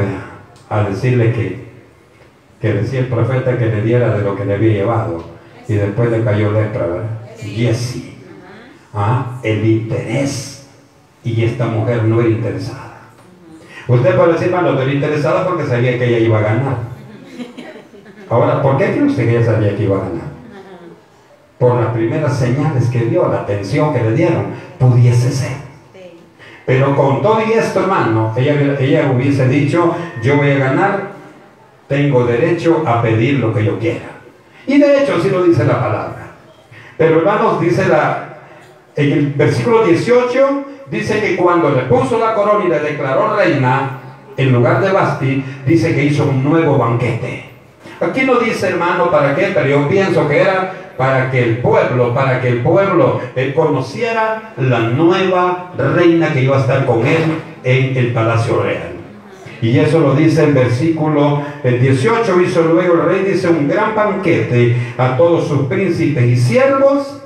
a 0.71 0.83
decirle 0.89 1.31
que 1.33 1.71
que 2.61 2.73
decía 2.73 2.99
el 2.99 3.07
profeta 3.07 3.57
que 3.57 3.65
le 3.65 3.81
diera 3.81 4.15
de 4.15 4.23
lo 4.23 4.35
que 4.35 4.45
le 4.45 4.53
había 4.53 4.73
llevado. 4.73 5.23
Y 5.67 5.73
después 5.73 6.11
le 6.11 6.23
cayó 6.23 6.51
lepra, 6.51 6.85
¿verdad? 6.85 7.09
Jesse. 7.37 8.13
¿Ah? 8.93 9.39
El 9.41 9.65
interés. 9.65 10.67
Y 11.23 11.43
esta 11.43 11.65
mujer 11.65 12.03
no 12.03 12.21
era 12.21 12.29
interesada. 12.29 12.91
Usted 13.87 14.15
puede 14.15 14.33
decir, 14.33 14.51
bueno, 14.51 14.73
no 14.73 14.81
era 14.81 14.93
interesada 14.93 15.47
porque 15.47 15.65
sabía 15.65 15.97
que 15.97 16.07
ella 16.07 16.19
iba 16.19 16.37
a 16.37 16.41
ganar. 16.41 16.77
Ahora, 18.29 18.61
¿por 18.61 18.77
qué 18.77 18.91
cree 18.91 19.03
usted 19.03 19.25
que 19.25 19.37
ella 19.37 19.45
sabía 19.45 19.75
que 19.75 19.83
iba 19.83 19.97
a 19.97 20.01
ganar? 20.01 20.31
Por 21.57 21.81
las 21.81 21.93
primeras 21.93 22.37
señales 22.37 22.87
que 22.89 22.99
vio, 22.99 23.27
la 23.27 23.41
atención 23.41 23.93
que 23.93 24.03
le 24.03 24.13
dieron, 24.13 24.47
pudiese 24.79 25.31
ser. 25.31 25.71
Pero 26.65 26.95
con 26.95 27.21
todo 27.21 27.39
y 27.45 27.53
esto, 27.53 27.81
hermano, 27.81 28.33
ella, 28.37 28.77
ella 28.79 29.11
hubiese 29.11 29.47
dicho, 29.47 29.95
yo 30.21 30.37
voy 30.37 30.51
a 30.51 30.57
ganar 30.57 31.21
tengo 31.91 32.23
derecho 32.23 32.83
a 32.87 33.01
pedir 33.01 33.39
lo 33.39 33.53
que 33.53 33.65
yo 33.65 33.77
quiera. 33.77 34.05
Y 34.65 34.79
de 34.79 35.03
hecho, 35.03 35.15
así 35.19 35.29
lo 35.29 35.43
dice 35.43 35.65
la 35.65 35.77
palabra. 35.77 36.31
Pero 36.97 37.19
hermanos, 37.19 37.59
dice 37.59 37.85
la, 37.89 38.37
en 38.95 39.11
el 39.11 39.27
versículo 39.33 39.83
18, 39.83 40.63
dice 40.89 41.19
que 41.19 41.35
cuando 41.35 41.69
le 41.71 41.81
puso 41.81 42.17
la 42.17 42.33
corona 42.33 42.63
y 42.63 42.69
le 42.69 42.79
declaró 42.79 43.35
reina, 43.35 43.99
en 44.37 44.53
lugar 44.53 44.79
de 44.79 44.89
Basti, 44.89 45.43
dice 45.65 45.93
que 45.93 46.05
hizo 46.05 46.23
un 46.23 46.41
nuevo 46.41 46.77
banquete. 46.77 47.49
Aquí 47.99 48.21
no 48.21 48.35
dice, 48.35 48.69
hermano, 48.69 49.11
para 49.11 49.35
qué, 49.35 49.51
pero 49.53 49.67
yo 49.67 49.89
pienso 49.89 50.29
que 50.29 50.39
era 50.39 50.93
para 50.95 51.29
que 51.29 51.43
el 51.43 51.57
pueblo, 51.57 52.13
para 52.13 52.39
que 52.39 52.47
el 52.47 52.61
pueblo 52.61 53.19
eh, 53.35 53.51
conociera 53.53 54.53
la 54.55 54.79
nueva 54.79 55.73
reina 55.77 56.31
que 56.31 56.43
iba 56.43 56.55
a 56.55 56.61
estar 56.61 56.85
con 56.85 57.05
él 57.05 57.41
en 57.65 57.97
el 57.97 58.13
palacio 58.13 58.63
real. 58.63 59.00
Y 59.61 59.77
eso 59.77 59.99
lo 59.99 60.15
dice 60.15 60.45
el 60.45 60.53
versículo 60.53 61.43
18. 61.63 62.41
Hizo 62.41 62.63
luego 62.63 62.95
el 62.95 63.03
rey, 63.03 63.23
dice, 63.31 63.47
un 63.49 63.67
gran 63.67 63.95
banquete 63.95 64.75
a 64.97 65.15
todos 65.15 65.47
sus 65.47 65.67
príncipes 65.67 66.25
y 66.25 66.35
siervos. 66.35 67.21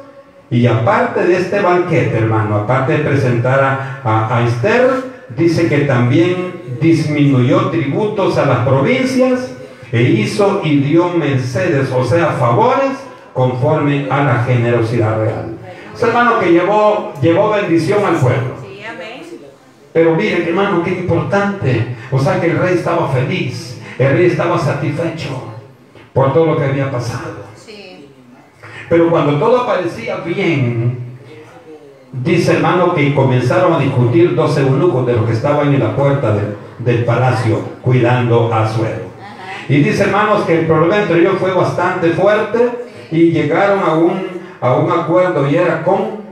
Y 0.50 0.68
aparte 0.68 1.26
de 1.26 1.38
este 1.38 1.62
banquete, 1.62 2.18
hermano, 2.18 2.58
aparte 2.58 2.94
de 2.94 3.00
presentar 3.00 4.02
a, 4.04 4.38
a 4.38 4.46
Esther, 4.46 4.90
dice 5.36 5.68
que 5.68 5.80
también 5.80 6.62
disminuyó 6.80 7.70
tributos 7.70 8.38
a 8.38 8.46
las 8.46 8.60
provincias 8.60 9.52
e 9.92 10.02
hizo 10.02 10.62
y 10.64 10.78
dio 10.78 11.10
mercedes, 11.10 11.90
o 11.92 12.04
sea, 12.04 12.28
favores 12.34 12.92
conforme 13.34 14.08
a 14.10 14.24
la 14.24 14.44
generosidad 14.44 15.20
real. 15.20 15.58
Es 15.94 16.04
hermano 16.04 16.40
que 16.40 16.52
llevó, 16.52 17.14
llevó 17.22 17.52
bendición 17.52 18.04
al 18.06 18.16
pueblo. 18.16 18.55
Pero 19.96 20.14
miren, 20.14 20.42
hermano, 20.46 20.84
qué 20.84 20.92
importante. 20.92 21.96
O 22.12 22.20
sea 22.20 22.42
que 22.42 22.48
el 22.48 22.60
rey 22.60 22.74
estaba 22.74 23.08
feliz, 23.08 23.80
el 23.98 24.12
rey 24.12 24.26
estaba 24.26 24.60
satisfecho 24.60 25.54
por 26.12 26.34
todo 26.34 26.48
lo 26.48 26.58
que 26.58 26.66
había 26.66 26.92
pasado. 26.92 27.46
Pero 28.90 29.10
cuando 29.10 29.40
todo 29.40 29.66
parecía 29.66 30.18
bien, 30.18 30.98
dice 32.12 32.58
hermano 32.58 32.94
que 32.94 33.16
comenzaron 33.16 33.72
a 33.72 33.80
discutir 33.80 34.36
dos 34.36 34.58
eunucos 34.58 35.08
de 35.08 35.14
los 35.14 35.28
que 35.28 35.32
estaban 35.32 35.74
en 35.74 35.80
la 35.80 35.96
puerta 35.96 36.36
del 36.78 37.06
palacio 37.06 37.62
cuidando 37.82 38.54
a 38.54 38.68
suelo. 38.68 39.06
Y 39.70 39.78
dice 39.78 40.04
hermanos 40.04 40.44
que 40.44 40.60
el 40.60 40.66
problema 40.66 41.04
entre 41.04 41.20
ellos 41.20 41.38
fue 41.40 41.54
bastante 41.54 42.10
fuerte 42.10 42.70
y 43.12 43.32
llegaron 43.32 43.80
a 43.80 43.94
un, 43.94 44.28
a 44.60 44.74
un 44.74 44.92
acuerdo 44.92 45.50
y 45.50 45.56
era 45.56 45.86
con 45.86 46.26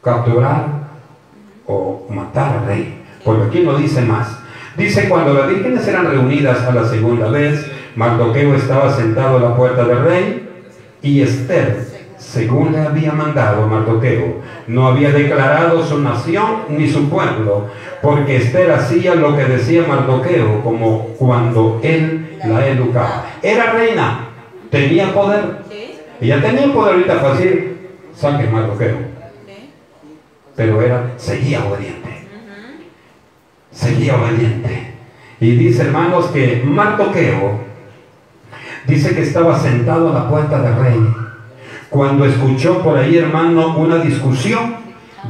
capturar 0.00 0.85
o 1.66 2.06
matar 2.08 2.58
al 2.58 2.66
rey. 2.66 3.02
Porque 3.24 3.44
aquí 3.44 3.60
no 3.60 3.76
dice 3.76 4.02
más. 4.02 4.38
Dice 4.76 5.08
cuando 5.08 5.32
las 5.32 5.48
vírgenes 5.48 5.86
eran 5.88 6.06
reunidas 6.06 6.62
a 6.64 6.72
la 6.72 6.84
segunda 6.84 7.28
vez, 7.28 7.70
Mardoqueo 7.94 8.54
estaba 8.54 8.92
sentado 8.92 9.38
a 9.38 9.40
la 9.40 9.56
puerta 9.56 9.84
del 9.84 10.04
rey 10.04 10.48
y 11.00 11.22
Esther, 11.22 11.86
según 12.18 12.72
le 12.72 12.80
había 12.80 13.12
mandado 13.12 13.66
Mardoqueo, 13.66 14.42
no 14.66 14.88
había 14.88 15.10
declarado 15.12 15.82
su 15.82 15.98
nación 16.00 16.64
ni 16.68 16.88
su 16.88 17.08
pueblo, 17.08 17.68
porque 18.02 18.36
Esther 18.36 18.70
hacía 18.70 19.14
lo 19.14 19.34
que 19.34 19.44
decía 19.44 19.84
Mardoqueo, 19.88 20.62
como 20.62 21.06
cuando 21.18 21.80
él 21.82 22.38
la 22.44 22.66
educaba. 22.66 23.24
Era 23.42 23.72
reina, 23.72 24.28
tenía 24.70 25.12
poder. 25.14 25.64
Ella 26.20 26.42
tenía 26.42 26.72
poder 26.72 26.94
ahorita 26.94 27.32
decir, 27.32 27.88
saque 28.14 28.46
Mardoqueo 28.46 29.15
pero 30.56 30.82
era, 30.82 31.12
seguía 31.16 31.64
obediente. 31.64 32.26
Seguía 33.70 34.16
obediente. 34.16 34.94
Y 35.38 35.50
dice, 35.52 35.82
hermanos, 35.82 36.26
que 36.26 36.62
Martoqueo 36.64 37.60
dice 38.86 39.14
que 39.14 39.22
estaba 39.22 39.58
sentado 39.58 40.10
a 40.10 40.14
la 40.14 40.28
puerta 40.28 40.60
del 40.60 40.76
rey 40.76 41.26
cuando 41.90 42.24
escuchó 42.24 42.82
por 42.82 42.98
ahí, 42.98 43.16
hermano, 43.16 43.76
una 43.78 43.98
discusión 43.98 44.76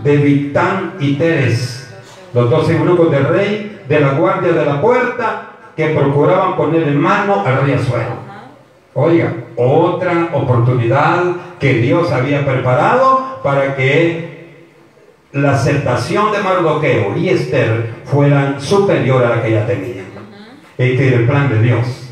de 0.02 0.16
Victán 0.16 0.94
y 0.98 1.14
Teres, 1.14 1.94
los 2.32 2.50
dos 2.50 2.68
eunucos 2.70 3.10
del 3.10 3.24
rey, 3.24 3.82
de 3.88 4.00
la 4.00 4.14
guardia 4.14 4.52
de 4.52 4.64
la 4.64 4.80
puerta, 4.80 5.50
que 5.76 5.88
procuraban 5.90 6.56
poner 6.56 6.88
en 6.88 6.98
mano 6.98 7.44
al 7.44 7.62
rey 7.62 7.74
Azuero. 7.74 8.16
Oiga, 8.94 9.34
otra 9.56 10.30
oportunidad 10.32 11.22
que 11.60 11.74
Dios 11.74 12.10
había 12.10 12.44
preparado 12.44 13.40
para 13.42 13.76
que 13.76 14.35
la 15.36 15.52
aceptación 15.52 16.32
de 16.32 16.38
Mardoqueo 16.38 17.16
y 17.16 17.28
Esther 17.28 17.94
fueran 18.04 18.60
superior 18.60 19.24
a 19.24 19.36
la 19.36 19.42
que 19.42 19.48
ella 19.48 19.66
tenía. 19.66 20.02
Este 20.78 21.08
era 21.08 21.16
el 21.18 21.26
plan 21.26 21.48
de 21.48 21.62
Dios. 21.62 22.10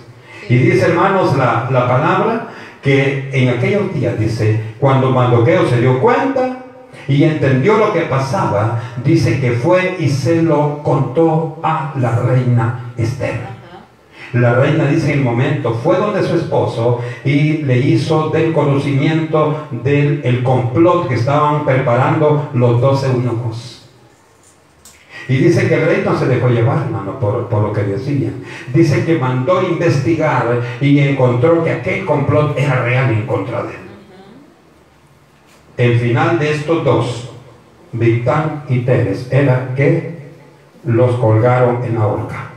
Y 0.49 0.57
dice, 0.57 0.87
hermanos, 0.87 1.37
la, 1.37 1.69
la 1.71 1.89
palabra 1.89 2.49
que 2.83 3.31
en 3.33 3.49
aquellos 3.49 3.95
días, 3.95 4.19
dice, 4.19 4.61
cuando 4.79 5.11
Mardoqueo 5.11 5.67
se 5.69 5.81
dio 5.81 6.01
cuenta 6.01 6.65
y 7.09 7.25
entendió 7.25 7.79
lo 7.79 7.93
que 7.93 8.03
pasaba, 8.03 8.81
dice 9.03 9.41
que 9.41 9.53
fue 9.53 9.97
y 9.99 10.09
se 10.09 10.43
lo 10.43 10.83
contó 10.83 11.59
a 11.63 11.95
la 11.97 12.17
reina 12.17 12.93
Esther. 12.97 13.54
La 14.35 14.55
reina 14.55 14.89
dice 14.89 15.13
en 15.13 15.19
el 15.19 15.25
momento, 15.25 15.75
fue 15.75 15.97
donde 15.97 16.25
su 16.25 16.35
esposo 16.35 17.01
y 17.25 17.59
le 17.59 17.79
hizo 17.79 18.31
del 18.31 18.53
conocimiento 18.53 19.69
del 19.71 20.23
el 20.25 20.43
complot 20.43 21.07
que 21.07 21.15
estaban 21.15 21.65
preparando 21.65 22.51
los 22.53 22.81
dos 22.81 23.05
eunucos. 23.05 23.89
Y 25.29 25.37
dice 25.37 25.69
que 25.69 25.77
el 25.77 25.87
rey 25.87 26.03
no 26.05 26.19
se 26.19 26.27
dejó 26.27 26.49
llevar, 26.49 26.83
hermano, 26.83 27.21
por, 27.21 27.49
por, 27.49 27.63
lo 27.63 27.73
que 27.73 27.85
decían. 27.85 28.43
Dice 28.75 29.05
que 29.05 29.19
mandó 29.19 29.63
investigar 29.63 30.61
y 30.81 30.99
encontró 30.99 31.63
que 31.63 31.71
aquel 31.71 32.05
complot 32.05 32.59
era 32.59 32.83
real 32.83 33.13
en 33.13 33.27
contra 33.27 33.63
de 33.63 33.71
él. 33.71 33.79
El 35.77 36.01
final 36.01 36.41
de 36.41 36.51
estos 36.51 36.85
dos, 36.85 37.31
Victán 37.93 38.65
y 38.69 38.81
Teres, 38.81 39.29
era 39.31 39.75
que 39.77 40.25
los 40.85 41.15
colgaron 41.19 41.85
en 41.85 41.95
la 41.95 42.07
horca. 42.09 42.54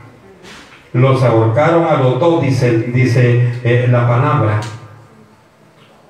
Los 0.92 1.22
ahorcaron 1.22 1.84
a 1.84 1.96
los 1.96 2.18
dos, 2.18 2.42
dice, 2.42 2.78
dice 2.78 3.52
eh, 3.62 3.88
la 3.90 4.08
palabra. 4.08 4.60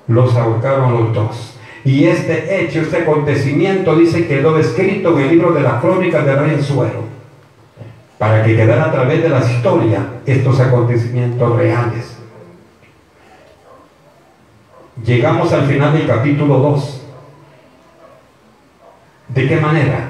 Los 0.07 0.35
ahorcaron 0.35 0.85
a 0.85 0.91
los 0.91 1.13
dos. 1.13 1.59
Y 1.83 2.05
este 2.05 2.61
hecho, 2.61 2.81
este 2.81 2.97
acontecimiento, 2.97 3.95
dice 3.95 4.27
quedó 4.27 4.57
escrito 4.57 5.17
en 5.17 5.25
el 5.25 5.29
libro 5.29 5.51
de 5.51 5.61
las 5.61 5.81
crónicas 5.81 6.25
de 6.25 6.35
Rey 6.35 6.61
Suero. 6.61 7.09
Para 8.17 8.43
que 8.43 8.55
quedara 8.55 8.85
a 8.85 8.91
través 8.91 9.21
de 9.21 9.29
la 9.29 9.39
historia 9.39 10.05
estos 10.25 10.59
acontecimientos 10.59 11.55
reales. 11.57 12.17
Llegamos 15.05 15.53
al 15.53 15.65
final 15.65 15.93
del 15.93 16.07
capítulo 16.07 16.57
2. 16.57 17.01
¿De 19.29 19.47
qué 19.47 19.57
manera? 19.57 20.09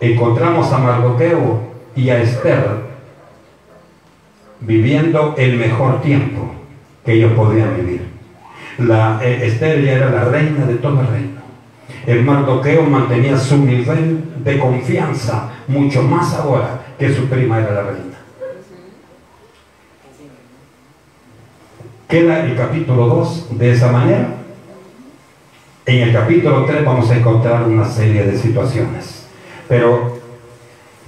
Encontramos 0.00 0.72
a 0.72 0.78
Mardoqueo 0.78 1.60
y 1.94 2.10
a 2.10 2.20
Esther 2.20 2.87
viviendo 4.60 5.34
el 5.38 5.56
mejor 5.56 6.00
tiempo 6.02 6.52
que 7.04 7.14
ellos 7.14 7.32
podían 7.32 7.76
vivir. 7.76 8.02
La, 8.78 9.20
eh, 9.22 9.56
era 9.60 10.10
la 10.10 10.24
reina 10.24 10.66
de 10.66 10.74
todo 10.74 11.00
el 11.00 11.06
reino. 11.08 11.38
El 12.06 12.24
Mardoqueo 12.24 12.82
mantenía 12.84 13.36
su 13.36 13.58
nivel 13.58 14.24
de 14.42 14.58
confianza 14.58 15.50
mucho 15.66 16.02
más 16.02 16.34
ahora 16.34 16.80
que 16.98 17.14
su 17.14 17.26
prima 17.26 17.58
era 17.58 17.72
la 17.72 17.82
reina. 17.82 18.18
Queda 22.08 22.44
el 22.44 22.56
capítulo 22.56 23.06
2 23.06 23.58
de 23.58 23.72
esa 23.72 23.92
manera. 23.92 24.28
En 25.84 26.08
el 26.08 26.12
capítulo 26.12 26.64
3 26.64 26.84
vamos 26.84 27.10
a 27.10 27.16
encontrar 27.16 27.64
una 27.64 27.84
serie 27.84 28.24
de 28.24 28.38
situaciones. 28.38 29.26
Pero 29.68 30.17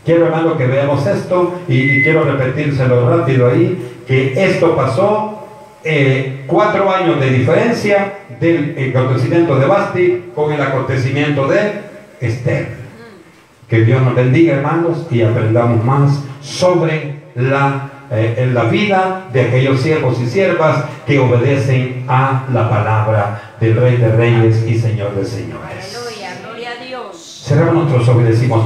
Quiero, 0.04 0.26
hermano, 0.26 0.56
que 0.56 0.66
veamos 0.66 1.06
esto 1.06 1.60
y, 1.68 2.02
quiero 2.02 2.24
repetírselo 2.24 3.08
rápido 3.08 3.48
ahí, 3.48 4.02
que 4.06 4.32
esto 4.36 4.74
pasó 4.74 5.46
eh, 5.84 6.44
cuatro 6.46 6.90
años 6.90 7.20
de 7.20 7.30
diferencia 7.30 8.14
del 8.40 8.92
acontecimiento 8.96 9.58
de 9.58 9.66
Basti 9.66 10.24
con 10.34 10.52
el 10.52 10.60
acontecimiento 10.60 11.46
de 11.46 11.72
Esther. 12.20 12.80
Que 13.68 13.84
Dios 13.84 14.02
nos 14.02 14.14
bendiga, 14.14 14.56
hermanos, 14.56 15.06
y 15.10 15.22
aprendamos 15.22 15.84
más 15.84 16.20
sobre 16.40 17.20
la, 17.34 17.90
eh, 18.10 18.50
la 18.52 18.64
vida 18.64 19.26
de 19.32 19.42
aquellos 19.42 19.80
siervos 19.80 20.20
y 20.20 20.26
siervas 20.26 20.84
que 21.06 21.18
obedecen 21.18 22.04
a 22.08 22.46
la 22.52 22.68
palabra 22.68 23.54
del 23.60 23.76
Rey 23.76 23.96
de 23.96 24.08
Reyes 24.10 24.64
y 24.66 24.78
Señor 24.78 25.14
de 25.14 25.24
Señores. 25.24 25.96
Aleluya, 25.96 26.40
gloria 26.42 26.70
a 26.72 26.84
Dios. 26.84 27.44
Cerramos 27.46 27.84
nuestros 27.84 28.08
ojos 28.08 28.22
y 28.22 28.26
decimos. 28.26 28.64